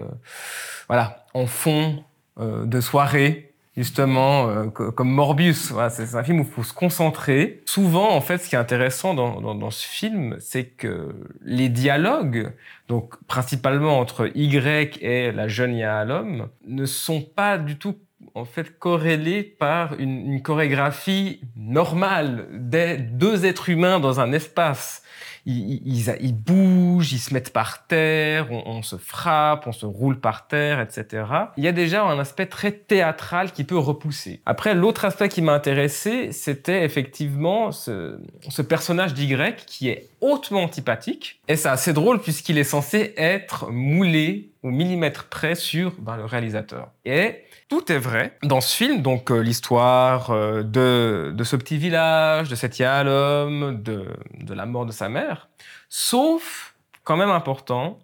[0.88, 2.03] voilà, en fond
[2.38, 5.71] de soirée, justement, euh, co- comme Morbius.
[5.71, 7.61] Voilà, c'est un film où il faut se concentrer.
[7.65, 11.09] Souvent, en fait, ce qui est intéressant dans, dans, dans ce film, c'est que
[11.43, 12.51] les dialogues,
[12.88, 17.95] donc principalement entre Y et la jeune Yahalom, ne sont pas du tout
[18.36, 25.03] en fait corrélé par une, une chorégraphie normale des deux êtres humains dans un espace
[25.45, 29.85] ils, ils, ils, bougent, ils se mettent par terre, on, on, se frappe, on se
[29.85, 31.25] roule par terre, etc.
[31.57, 34.41] Il y a déjà un aspect très théâtral qui peut repousser.
[34.45, 38.19] Après, l'autre aspect qui m'a intéressé, c'était effectivement ce,
[38.49, 39.33] ce personnage d'Y
[39.65, 41.41] qui est hautement antipathique.
[41.47, 46.25] Et c'est assez drôle puisqu'il est censé être moulé au millimètre près sur ben, le
[46.25, 46.91] réalisateur.
[47.05, 52.49] Et tout est vrai dans ce film, donc euh, l'histoire euh, de, ce petit village,
[52.49, 54.07] de cet Yahalom, de,
[54.39, 55.49] de la mort de sa mère,
[55.89, 57.99] sauf, quand même important,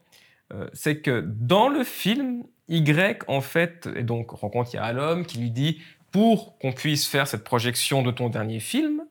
[0.53, 5.51] euh, c'est que dans le film, Y, en fait, et donc rencontre Yahalom qui lui
[5.51, 5.81] dit,
[6.11, 9.03] pour qu'on puisse faire cette projection de ton dernier film,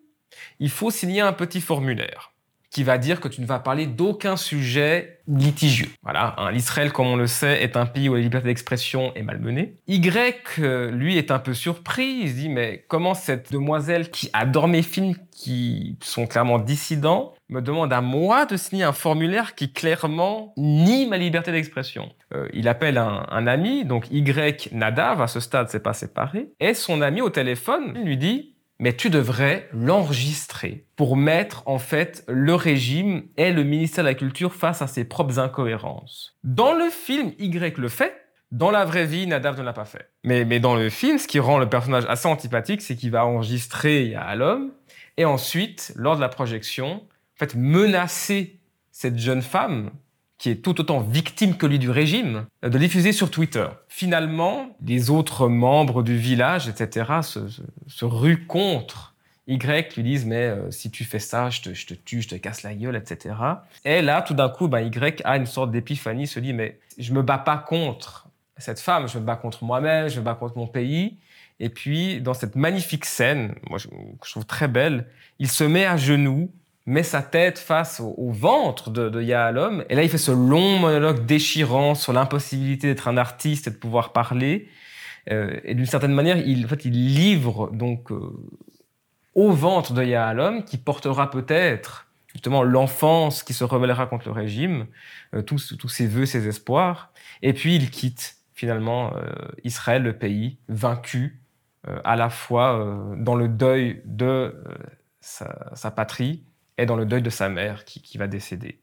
[0.60, 2.32] il faut signer un petit formulaire
[2.70, 5.88] qui va dire que tu ne vas parler d'aucun sujet litigieux.
[6.02, 9.22] Voilà, hein, l'Israël, comme on le sait, est un pays où la liberté d'expression est
[9.22, 9.76] malmenée.
[9.86, 12.20] Y, euh, lui, est un peu surpris.
[12.22, 17.34] Il se dit, mais comment cette demoiselle qui adore mes films, qui sont clairement dissidents,
[17.48, 22.10] me demande à moi de signer un formulaire qui clairement nie ma liberté d'expression.
[22.34, 26.50] Euh, il appelle un, un, ami, donc Y Nadav, à ce stade c'est pas séparé,
[26.60, 32.24] et son ami au téléphone lui dit mais tu devrais l'enregistrer pour mettre en fait
[32.28, 36.36] le régime et le ministère de la Culture face à ses propres incohérences.
[36.44, 38.14] Dans le film, Y le fait.
[38.50, 40.08] Dans la vraie vie, Nadav ne l'a pas fait.
[40.24, 43.26] Mais, mais dans le film, ce qui rend le personnage assez antipathique, c'est qu'il va
[43.26, 44.72] enregistrer à l'homme
[45.18, 48.60] et ensuite, lors de la projection, en fait, menacer
[48.92, 49.90] cette jeune femme
[50.38, 53.66] qui est tout autant victime que lui du régime, de diffuser sur Twitter.
[53.88, 59.14] Finalement, les autres membres du village, etc., se, se, se ruent contre.
[59.48, 62.28] Y lui disent mais euh, si tu fais ça, je te, je te, tue, je
[62.28, 63.34] te casse la gueule, etc.
[63.84, 67.12] Et là, tout d'un coup, ben, Y a une sorte d'épiphanie, se dit mais je
[67.14, 68.28] me bats pas contre
[68.58, 71.16] cette femme, je me bats contre moi-même, je me bats contre mon pays.
[71.60, 73.88] Et puis, dans cette magnifique scène, moi je
[74.30, 75.06] trouve très belle,
[75.38, 76.52] il se met à genoux
[76.88, 79.20] met sa tête face au, ventre de, de.
[79.20, 79.26] Et
[79.94, 84.14] là, il fait ce long monologue déchirant sur l'impossibilité d'être un artiste et de pouvoir
[84.14, 84.68] parler.
[85.30, 88.30] Euh, et d'une certaine manière, il, en fait, il livre donc euh,
[89.34, 94.86] au ventre de Yahalom, qui portera peut-être justement l'enfance qui se rebellera contre le régime,
[95.34, 97.12] euh, tous, ses vœux, ses espoirs.
[97.42, 99.12] Et puis, il quitte finalement
[99.62, 101.40] Israël, le pays, vaincu,
[102.02, 104.52] à la fois dans le deuil de
[105.20, 106.42] sa patrie,
[106.78, 108.80] est dans le deuil de sa mère qui, qui, va décéder.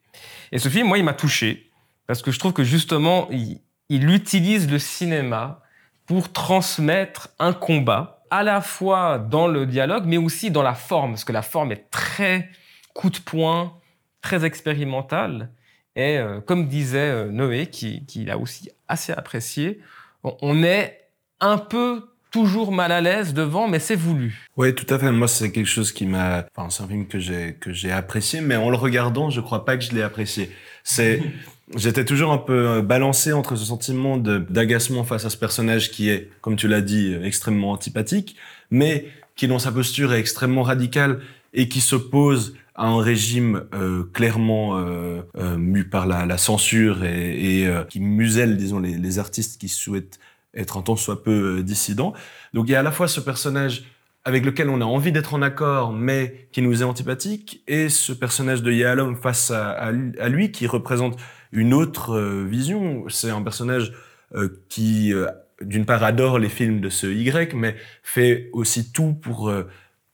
[0.52, 1.72] Et ce film, moi, il m'a touché
[2.06, 5.62] parce que je trouve que justement, il, il, utilise le cinéma
[6.06, 11.12] pour transmettre un combat, à la fois dans le dialogue, mais aussi dans la forme,
[11.12, 12.50] parce que la forme est très
[12.94, 13.74] coup de poing,
[14.22, 15.52] très expérimentale.
[15.96, 19.80] Et euh, comme disait euh, Noé, qui, qui l'a aussi assez apprécié,
[20.24, 21.08] on est
[21.40, 24.50] un peu toujours mal à l'aise devant, mais c'est voulu.
[24.58, 25.10] Oui, tout à fait.
[25.10, 26.46] Moi, c'est quelque chose qui m'a.
[26.54, 29.64] Enfin, c'est un film que j'ai que j'ai apprécié, mais en le regardant, je crois
[29.64, 30.52] pas que je l'ai apprécié.
[30.84, 31.22] C'est.
[31.76, 36.30] J'étais toujours un peu balancé entre ce sentiment d'agacement face à ce personnage qui est,
[36.42, 38.36] comme tu l'as dit, extrêmement antipathique,
[38.70, 41.22] mais qui dans sa posture est extrêmement radicale
[41.56, 47.04] et qui s'oppose à un régime euh, clairement euh, euh, mu par la, la censure
[47.04, 50.20] et, et euh, qui muselle, disons, les, les artistes qui souhaitent
[50.56, 52.14] être un soit peu euh, dissident.
[52.54, 53.84] Donc il y a à la fois ce personnage
[54.24, 58.12] avec lequel on a envie d'être en accord, mais qui nous est antipathique, et ce
[58.12, 61.20] personnage de Yahalom face à, lui, qui représente
[61.52, 63.06] une autre euh, vision.
[63.08, 63.94] C'est un personnage
[64.34, 65.14] euh, qui,
[65.62, 69.54] d'une part, adore les films de ce Y, mais fait aussi tout pour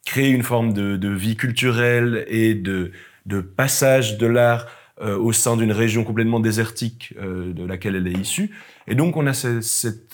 [0.06, 2.92] créer une forme de, vie culturelle et de
[3.40, 4.68] passage de l'art
[5.02, 8.52] euh, au sein d'une région complètement désertique euh, de laquelle elle est issue.
[8.88, 9.60] Et donc on a ce,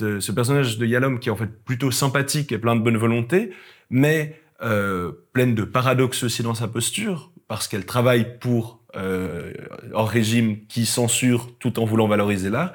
[0.02, 3.52] euh, personnage de Yalom qui est en fait plutôt sympathique et plein de bonne volonté,
[3.90, 9.54] mais euh, pleine de paradoxes aussi dans sa posture, parce qu'elle travaille pour euh,
[9.94, 12.74] un régime qui censure tout en voulant valoriser l'art,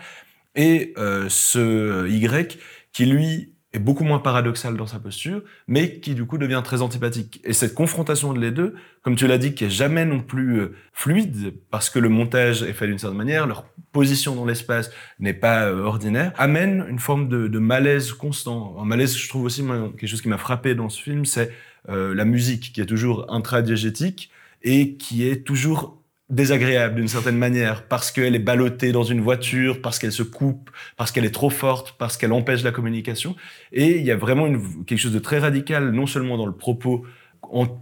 [0.54, 2.58] et euh, ce Y
[2.92, 6.82] qui lui est beaucoup moins paradoxal dans sa posture, mais qui du coup devient très
[6.82, 7.40] antipathique.
[7.44, 10.60] Et cette confrontation de les deux, comme tu l'as dit, qui est jamais non plus
[10.60, 14.90] euh, fluide, parce que le montage est fait d'une certaine manière, leur position dans l'espace
[15.20, 18.76] n'est pas euh, ordinaire, amène une forme de, malaise constant.
[18.78, 19.64] Un malaise, je trouve aussi,
[19.98, 21.50] quelque chose qui m'a frappé dans ce film, c'est
[21.88, 24.30] euh, la musique, qui est toujours intradiégétique
[24.62, 26.01] et qui est toujours
[26.32, 30.70] désagréable d'une certaine manière parce qu'elle est ballottée dans une voiture, parce qu'elle se coupe,
[30.96, 33.36] parce qu'elle est trop forte, parce qu'elle empêche la communication.
[33.70, 34.50] Et il y a vraiment
[34.86, 37.04] quelque chose de très radical, non seulement dans le propos
[37.42, 37.78] partie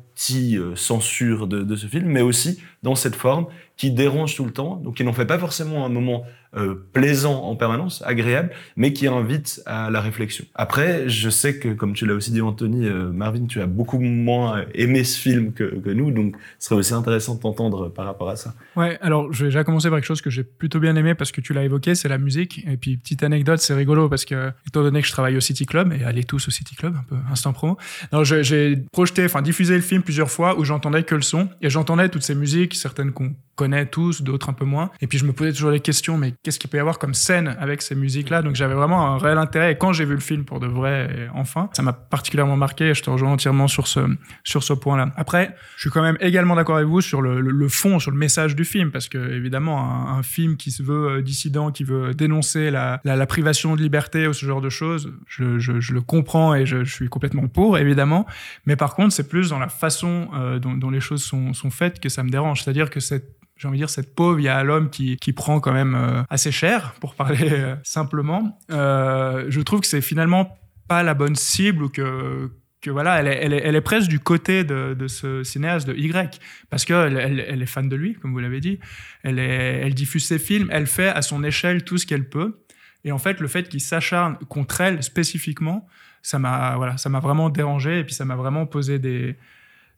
[0.75, 3.47] censure de, ce film, mais aussi dans cette forme
[3.77, 6.25] qui dérange tout le temps, donc qui n'en fait pas forcément un moment
[6.57, 10.45] euh, plaisant en permanence, agréable, mais qui invite à la réflexion.
[10.57, 14.01] Après, je sais que, comme tu l'as aussi dit, Anthony, euh, Marvin, tu as beaucoup
[14.01, 18.29] moins aimé ce film que, nous, donc ce serait aussi intéressant de t'entendre par rapport
[18.29, 18.53] à ça.
[18.75, 21.31] Ouais, alors je vais déjà commencer par quelque chose que j'ai plutôt bien aimé parce
[21.31, 22.67] que tu l'as évoqué, c'est la musique.
[22.67, 25.67] Et puis, petite anecdote, c'est rigolo parce que, étant donné que je travaille au City
[25.67, 27.79] Club, et allez tous au City Club, un peu instant promo,
[28.23, 32.09] j'ai projeté, enfin diffusé le film plusieurs fois où j'entendais que le son, et j'entendais
[32.09, 34.91] toutes ces musiques, certaines qu'on connaît tous, d'autres un peu moins.
[35.01, 37.15] Et puis je me posais toujours les questions, mais qu'est-ce qu'il peut y avoir comme
[37.15, 38.43] scène avec ces musiques-là?
[38.43, 39.73] Donc j'avais vraiment un réel intérêt.
[39.73, 42.95] Et quand j'ai vu le film pour de vrai, enfin, ça m'a particulièrement marqué.
[42.95, 44.01] Je te rejoins entièrement sur ce
[44.45, 45.13] sur ce point-là.
[45.17, 48.57] Après, je suis quand même également d'accord avec vous sur le, fond, sur le message
[48.57, 52.71] du film, parce que évidemment, un, film qui se veut euh, dissident, qui veut dénoncer
[52.71, 56.55] la, la, privation de liberté ou ce genre de choses, je, je, je le comprends
[56.55, 58.27] et je, je suis complètement pour, évidemment.
[58.65, 62.09] Mais par contre, c'est plus dans la façon euh, dont, les choses sont, faites que
[62.09, 62.63] ça me dérange.
[62.63, 65.61] C'est-à-dire que cette j'ai envie de dire, cette pauvre, il y a l'homme qui, prend
[65.61, 68.59] quand même euh, assez cher, pour parler euh, simplement.
[68.71, 70.57] Je trouve que c'est finalement
[70.89, 74.65] pas la bonne cible ou que, que voilà, elle est, elle est, presque du côté
[74.65, 76.41] de, de ce cinéaste de Y,
[76.71, 78.81] parce qu'elle elle, elle est fan de lui, comme vous l'avez dit.
[79.25, 82.63] Elle, elle diffuse ses films, elle fait à son échelle tout ce qu'elle peut.
[83.05, 85.87] Et en fait, le fait qu'il s'acharne contre elle spécifiquement,
[86.23, 89.37] ça m'a voilà, ça m'a vraiment dérangé et puis ça m'a vraiment posé des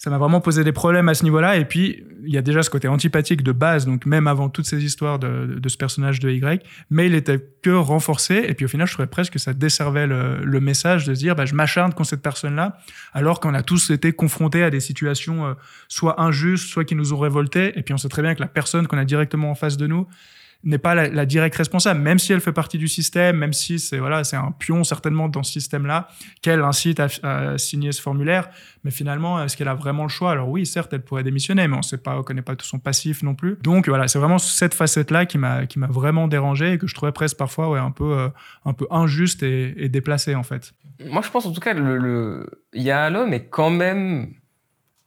[0.02, 1.56] ça m'a vraiment posé des problèmes à ce niveau-là.
[1.58, 4.66] Et puis, il y a déjà ce côté antipathique de base, donc même avant toutes
[4.66, 8.44] ces histoires de, ce personnage de Y, mais il était que renforcé.
[8.48, 11.20] Et puis au final, je trouvais presque que ça desservait le, le message de se
[11.20, 12.78] dire, bah, je m'acharne contre cette personne-là,
[13.12, 15.54] alors qu'on a tous été confrontés à des situations euh,
[15.86, 17.78] soit injustes, soit qui nous ont révoltés.
[17.78, 19.86] Et puis on sait très bien que la personne qu'on a directement en face de
[19.86, 20.08] nous,
[20.64, 23.98] n'est pas la, directe responsable, même si elle fait partie du système, même si c'est
[23.98, 26.08] voilà, c'est un pion certainement dans ce système-là,
[26.40, 28.48] qu'elle incite à, signer ce formulaire.
[28.84, 30.32] Mais finalement, est-ce qu'elle a vraiment le choix?
[30.32, 32.78] Alors oui, certes, elle pourrait démissionner, mais on sait pas, on connaît pas tout son
[32.78, 33.56] passif non plus.
[33.62, 36.94] Donc voilà, c'est vraiment cette facette-là qui m'a qui m'a vraiment dérangé et que je
[36.94, 38.28] trouvais presque parfois ouais, un peu euh,
[38.64, 40.72] un peu injuste et, et déplacée en fait.
[41.04, 42.46] Moi, je pense en tout cas le, le...
[42.74, 44.34] l'homme est quand même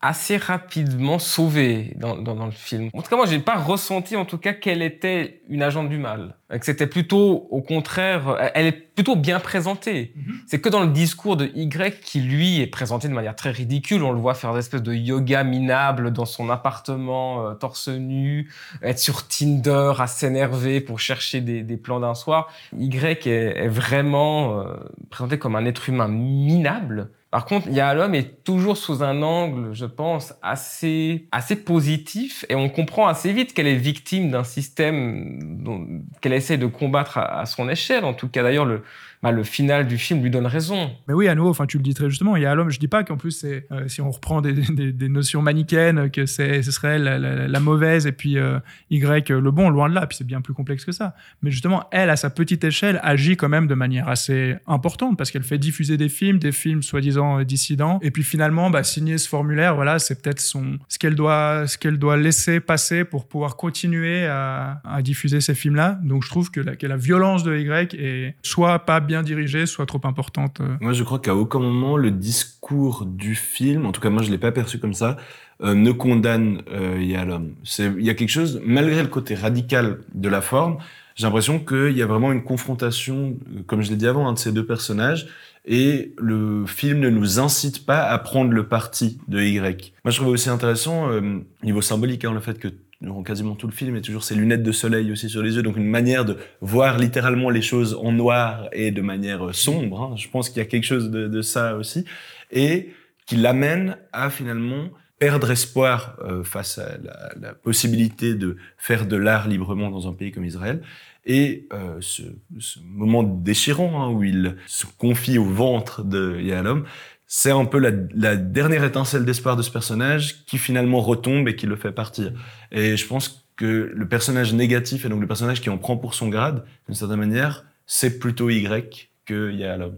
[0.06, 2.90] assez rapidement sauvé dans, dans, dans, le film.
[2.94, 5.98] En tout cas, moi, j'ai pas ressenti, en tout cas, qu'elle était une agente du
[5.98, 6.36] mal.
[6.50, 10.14] Que c'était plutôt, au contraire, elle est plutôt bien présentée.
[10.16, 10.36] Mm -hmm.
[10.48, 14.04] C'est que dans le discours de Y qui, lui, est présenté de manière très ridicule.
[14.04, 18.50] On le voit faire des espèces de yoga minable dans son appartement, euh, torse nu,
[18.84, 22.42] être sur Tinder à s'énerver pour chercher des, des plans d'un soir.
[22.78, 23.28] Y est,
[23.66, 24.76] est vraiment euh,
[25.10, 27.10] présenté comme un être humain minable.
[27.32, 32.70] Par contre, l'homme est toujours sous un angle, je pense, assez, assez positif et on
[32.70, 38.06] comprend assez vite qu'elle est victime d'un système qu'elle essaie de combattre à, son échelle.
[38.06, 38.84] En tout cas, d'ailleurs, le,
[39.26, 40.92] bah, le final du film lui donne raison.
[41.08, 42.78] Mais oui, à nouveau, enfin, tu le dis très justement, il y a l'homme, je
[42.78, 44.54] dis pas qu'en plus, euh, si on reprend des,
[45.10, 48.60] notions manichéennes, que ce serait la, mauvaise et puis euh,
[48.92, 51.16] Y le bon, loin de là, puis c'est bien plus complexe que ça.
[51.42, 55.32] Mais justement, elle, à sa petite échelle, agit quand même de manière assez importante parce
[55.32, 59.28] qu'elle fait diffuser des films, des films soi-disant dissidents, et puis finalement, bah, signer ce
[59.28, 63.56] formulaire, voilà, c'est peut-être son, ce qu'elle doit, ce qu'elle doit laisser passer pour pouvoir
[63.56, 66.00] continuer à, diffuser ces films-là.
[66.04, 70.02] Donc je trouve que la violence de Y est soit pas bien dirigée, soit trop
[70.04, 70.62] importante.
[70.82, 74.32] Moi, je crois qu'à aucun moment le discours du film, en tout cas moi je
[74.32, 75.18] l'ai pas perçu comme ça,
[75.64, 77.54] euh, ne condamne euh, Yalom.
[77.80, 80.80] Il y a quelque chose, malgré le côté radical de la forme,
[81.16, 84.38] j'ai l'impression qu'il y a vraiment une confrontation, comme je l'ai dit avant, hein, de
[84.38, 85.28] ces deux personnages,
[85.66, 89.94] et le film ne nous incite pas à prendre le parti de Y.
[90.04, 92.68] Moi, je trouvais aussi intéressant, euh, niveau symbolique, hein, le fait que
[93.02, 95.64] durant quasiment tout le film, a toujours ces lunettes de soleil aussi sur les yeux,
[95.64, 100.02] donc une manière de voir littéralement les choses en noir et de manière sombre.
[100.02, 100.16] Hein.
[100.16, 102.06] Je pense qu'il y a quelque chose de, ça aussi,
[102.52, 102.92] et
[103.26, 104.90] qui l'amène à finalement
[105.20, 106.98] perdre espoir euh, face à
[107.40, 110.82] la, possibilité de faire de l'art librement dans un pays comme Israël.
[111.26, 112.22] Et euh, ce,
[112.60, 116.86] ce, moment déchirant hein, où il se confie au ventre de Yahalom,
[117.28, 121.56] c'est un peu la, la dernière étincelle d'espoir de ce personnage qui finalement retombe et
[121.56, 122.32] qui le fait partir.
[122.72, 126.14] Et je pense que le personnage négatif, et donc le personnage qui en prend pour
[126.14, 129.96] son grade, d'une certaine manière, c'est plutôt Y que Yahalom.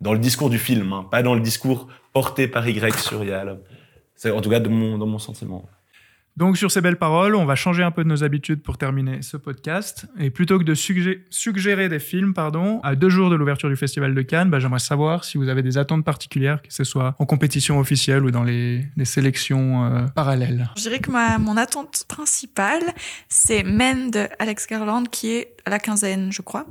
[0.00, 3.58] Dans le discours du film, hein, pas dans le discours porté par Y sur Yahalom.
[4.14, 5.68] C'est en tout cas de mon, dans mon sentiment.
[6.36, 9.20] Donc sur ces belles paroles, on va changer un peu de nos habitudes pour terminer
[9.20, 10.06] ce podcast.
[10.18, 14.14] Et plutôt que de suggérer, des films, pardon, à deux jours de l'ouverture du Festival
[14.14, 17.26] de Cannes, bah, j'aimerais savoir si vous avez des attentes particulières, que ce soit en
[17.26, 20.70] compétition officielle ou dans les, les sélections euh, parallèles.
[20.76, 22.82] Je dirais que ma, mon attente principale,
[23.28, 26.66] c'est Men de Alex Garland, qui est à la quinzaine, je crois.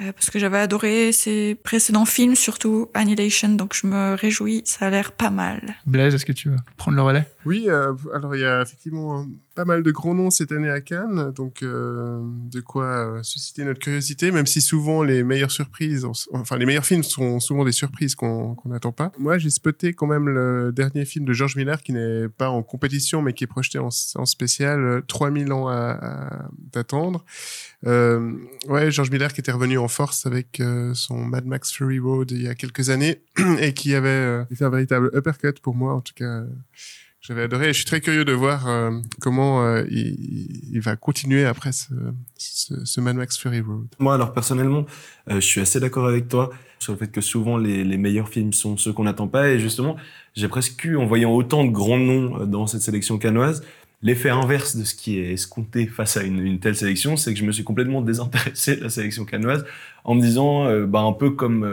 [0.00, 4.86] Euh, parce que j'avais adoré ses précédents films, surtout Annihilation, donc je me réjouis, ça
[4.86, 5.76] a l'air pas mal.
[5.86, 7.24] Blaise, est-ce que tu veux prendre le relais?
[7.44, 10.80] Oui, euh, alors il y a effectivement pas mal de gros noms cette année à
[10.80, 16.06] Cannes, donc euh, de quoi euh, susciter notre curiosité, même si souvent les meilleures surprises,
[16.32, 19.12] enfin les meilleurs films sont souvent des surprises qu'on n'attend pas.
[19.18, 22.62] Moi, j'ai spoté quand même le dernier film de George Miller qui n'est pas en
[22.62, 27.24] compétition, mais qui est projeté en, en spécial, euh, 3000 ans à, d'attendre.
[27.86, 28.32] Euh,
[28.68, 32.30] ouais, George Miller qui était revenu en force avec euh, son Mad Max Fury Road
[32.30, 33.20] il y a quelques années
[33.60, 36.42] et qui avait euh, fait un véritable uppercut pour moi, en tout cas.
[37.26, 38.90] J'avais adoré et je suis très curieux de voir euh,
[39.22, 41.94] comment euh, il, va continuer après ce,
[42.36, 43.86] ce, ce Mad Max Fury Road.
[43.98, 44.84] Moi, alors personnellement,
[45.30, 48.52] euh, je suis assez d'accord avec toi sur le fait que souvent les, meilleurs films
[48.52, 49.48] sont ceux qu'on n'attend pas.
[49.48, 49.96] Et justement,
[50.36, 53.64] j'ai presque eu, en voyant autant de grands noms dans cette sélection canoise,
[54.02, 57.46] l'effet inverse de ce qui est escompté face à une, telle sélection, c'est que je
[57.46, 59.64] me suis complètement désintéressé de la sélection canoise
[60.04, 61.64] en me disant, bah, un peu comme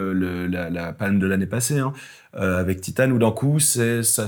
[0.50, 1.92] la, palme de l'année passée, hein,
[2.32, 4.26] avec Titan, où d'un coup, c'est ça.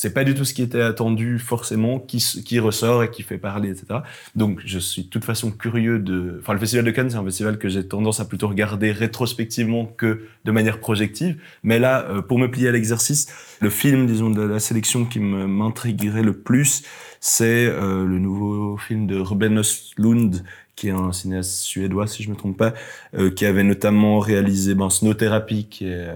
[0.00, 3.70] C'est pas du tout ce qui était attendu forcément qui, ressort et qui fait parler,
[3.70, 4.02] etc.
[4.36, 6.38] Donc je suis de toute façon curieux de...
[6.40, 9.86] Enfin le Festival de Cannes, c'est un festival que j'ai tendance à plutôt regarder rétrospectivement
[9.86, 11.42] que de manière projective.
[11.64, 13.26] Mais là, euh, pour me plier à l'exercice,
[13.60, 16.84] le film, disons, de la sélection qui m'intriguerait le plus,
[17.18, 20.44] c'est euh, le nouveau film de Ruben Östlund,
[20.76, 22.72] qui est un cinéaste suédois, si je me trompe pas,
[23.14, 26.06] euh, qui avait notamment réalisé ben, Snow Therapy, qui est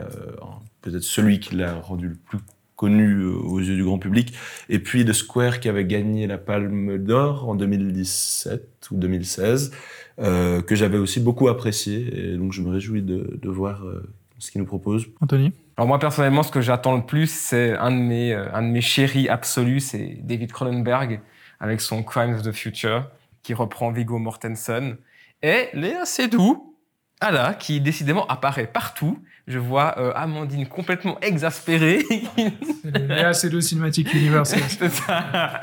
[0.82, 2.38] peut-être celui qui l'a rendu le plus
[2.82, 4.34] connu euh, aux yeux du grand public,
[4.68, 9.70] et puis The Square qui avait gagné la Palme d'Or en 2017 ou 2016,
[10.18, 14.02] euh, que j'avais aussi beaucoup apprécié, et donc je me réjouis de, de voir euh,
[14.40, 15.06] ce qu'il nous propose.
[15.20, 15.52] Anthony?
[15.76, 18.66] Alors moi personnellement, ce que j'attends le plus, c'est un de mes euh, un de
[18.66, 21.20] mes chéris absolus, c'est David Cronenberg
[21.60, 23.08] avec son Crimes of the Future
[23.44, 24.96] qui reprend Viggo Mortensen
[25.42, 26.76] et Léa Seydoux,
[27.20, 29.18] voilà, qui décidément apparaît partout.
[29.48, 32.04] Je vois euh, Amandine complètement exaspérée.
[32.84, 34.54] Léa Seydoux Cinematic Universe.
[34.68, 35.60] C'est ça.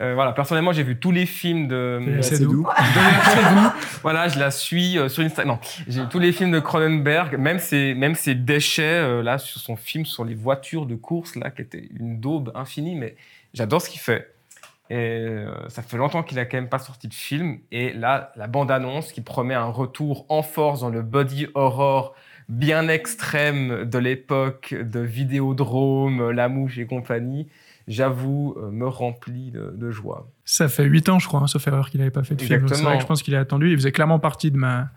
[0.00, 2.66] Euh, voilà, personnellement, j'ai vu tous les films de Seydoux.
[4.02, 5.56] Voilà, je la suis euh, sur Instagram.
[5.56, 9.38] Non, j'ai vu tous les films de Cronenberg, même ses, même ses déchets, euh, là,
[9.38, 13.14] sur son film sur les voitures de course, là, qui était une daube infinie, mais
[13.54, 14.34] j'adore ce qu'il fait.
[14.90, 17.60] Et euh, ça fait longtemps qu'il a quand même pas sorti de film.
[17.70, 22.14] Et là, la bande-annonce qui promet un retour en force dans le body horror
[22.52, 27.48] bien extrême de l'époque de Vidéodrome, La Mouche et compagnie,
[27.88, 30.30] j'avoue, euh, me remplit de, de joie.
[30.44, 32.68] Ça fait 8 ans, je crois, hein, sauf erreur, qu'il n'avait pas fait de film.
[32.68, 33.70] C'est vrai que je pense qu'il est attendu.
[33.70, 34.90] Il faisait clairement partie de ma,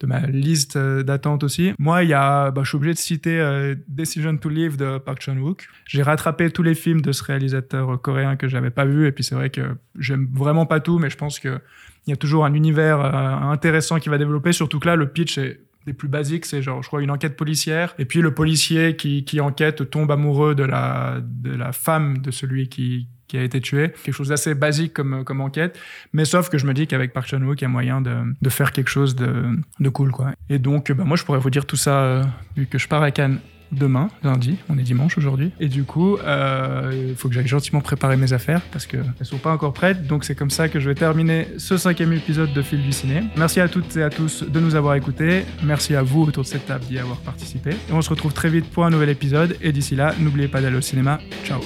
[0.00, 1.72] de ma liste euh, d'attente aussi.
[1.78, 4.98] Moi, il y a, bah, je suis obligé de citer euh, Decision to Live de
[4.98, 5.68] Park Chan-wook.
[5.86, 9.06] J'ai rattrapé tous les films de ce réalisateur coréen que j'avais pas vu.
[9.06, 11.60] Et puis c'est vrai que j'aime vraiment pas tout, mais je pense que
[12.06, 14.52] il y a toujours un univers euh, intéressant qui va développer.
[14.52, 17.36] Surtout que là, le pitch est des plus basiques, c'est genre, je crois, une enquête
[17.36, 17.94] policière.
[17.98, 22.30] Et puis le policier qui, qui enquête tombe amoureux de la, de la femme de
[22.30, 23.92] celui qui, qui a été tué.
[24.04, 25.78] Quelque chose d'assez basique comme, comme enquête.
[26.12, 28.50] Mais sauf que je me dis qu'avec Park Chan-wook, il y a moyen de, de
[28.50, 29.44] faire quelque chose de,
[29.80, 30.32] de cool, quoi.
[30.48, 32.24] Et donc, bah, moi, je pourrais vous dire tout ça, euh,
[32.56, 33.40] vu que je pars à Cannes
[33.72, 35.50] demain, lundi, on est dimanche aujourd'hui.
[35.60, 39.38] Et du coup, euh, il faut que j'aille gentiment préparer mes affaires parce qu'elles sont
[39.38, 40.06] pas encore prêtes.
[40.06, 43.22] Donc c'est comme ça que je vais terminer ce cinquième épisode de Fil du Ciné.
[43.36, 45.44] Merci à toutes et à tous de nous avoir écoutés.
[45.64, 47.70] Merci à vous autour de cette table d'y avoir participé.
[47.70, 49.56] Et on se retrouve très vite pour un nouvel épisode.
[49.62, 51.18] Et d'ici là, n'oubliez pas d'aller au cinéma.
[51.44, 51.60] Ciao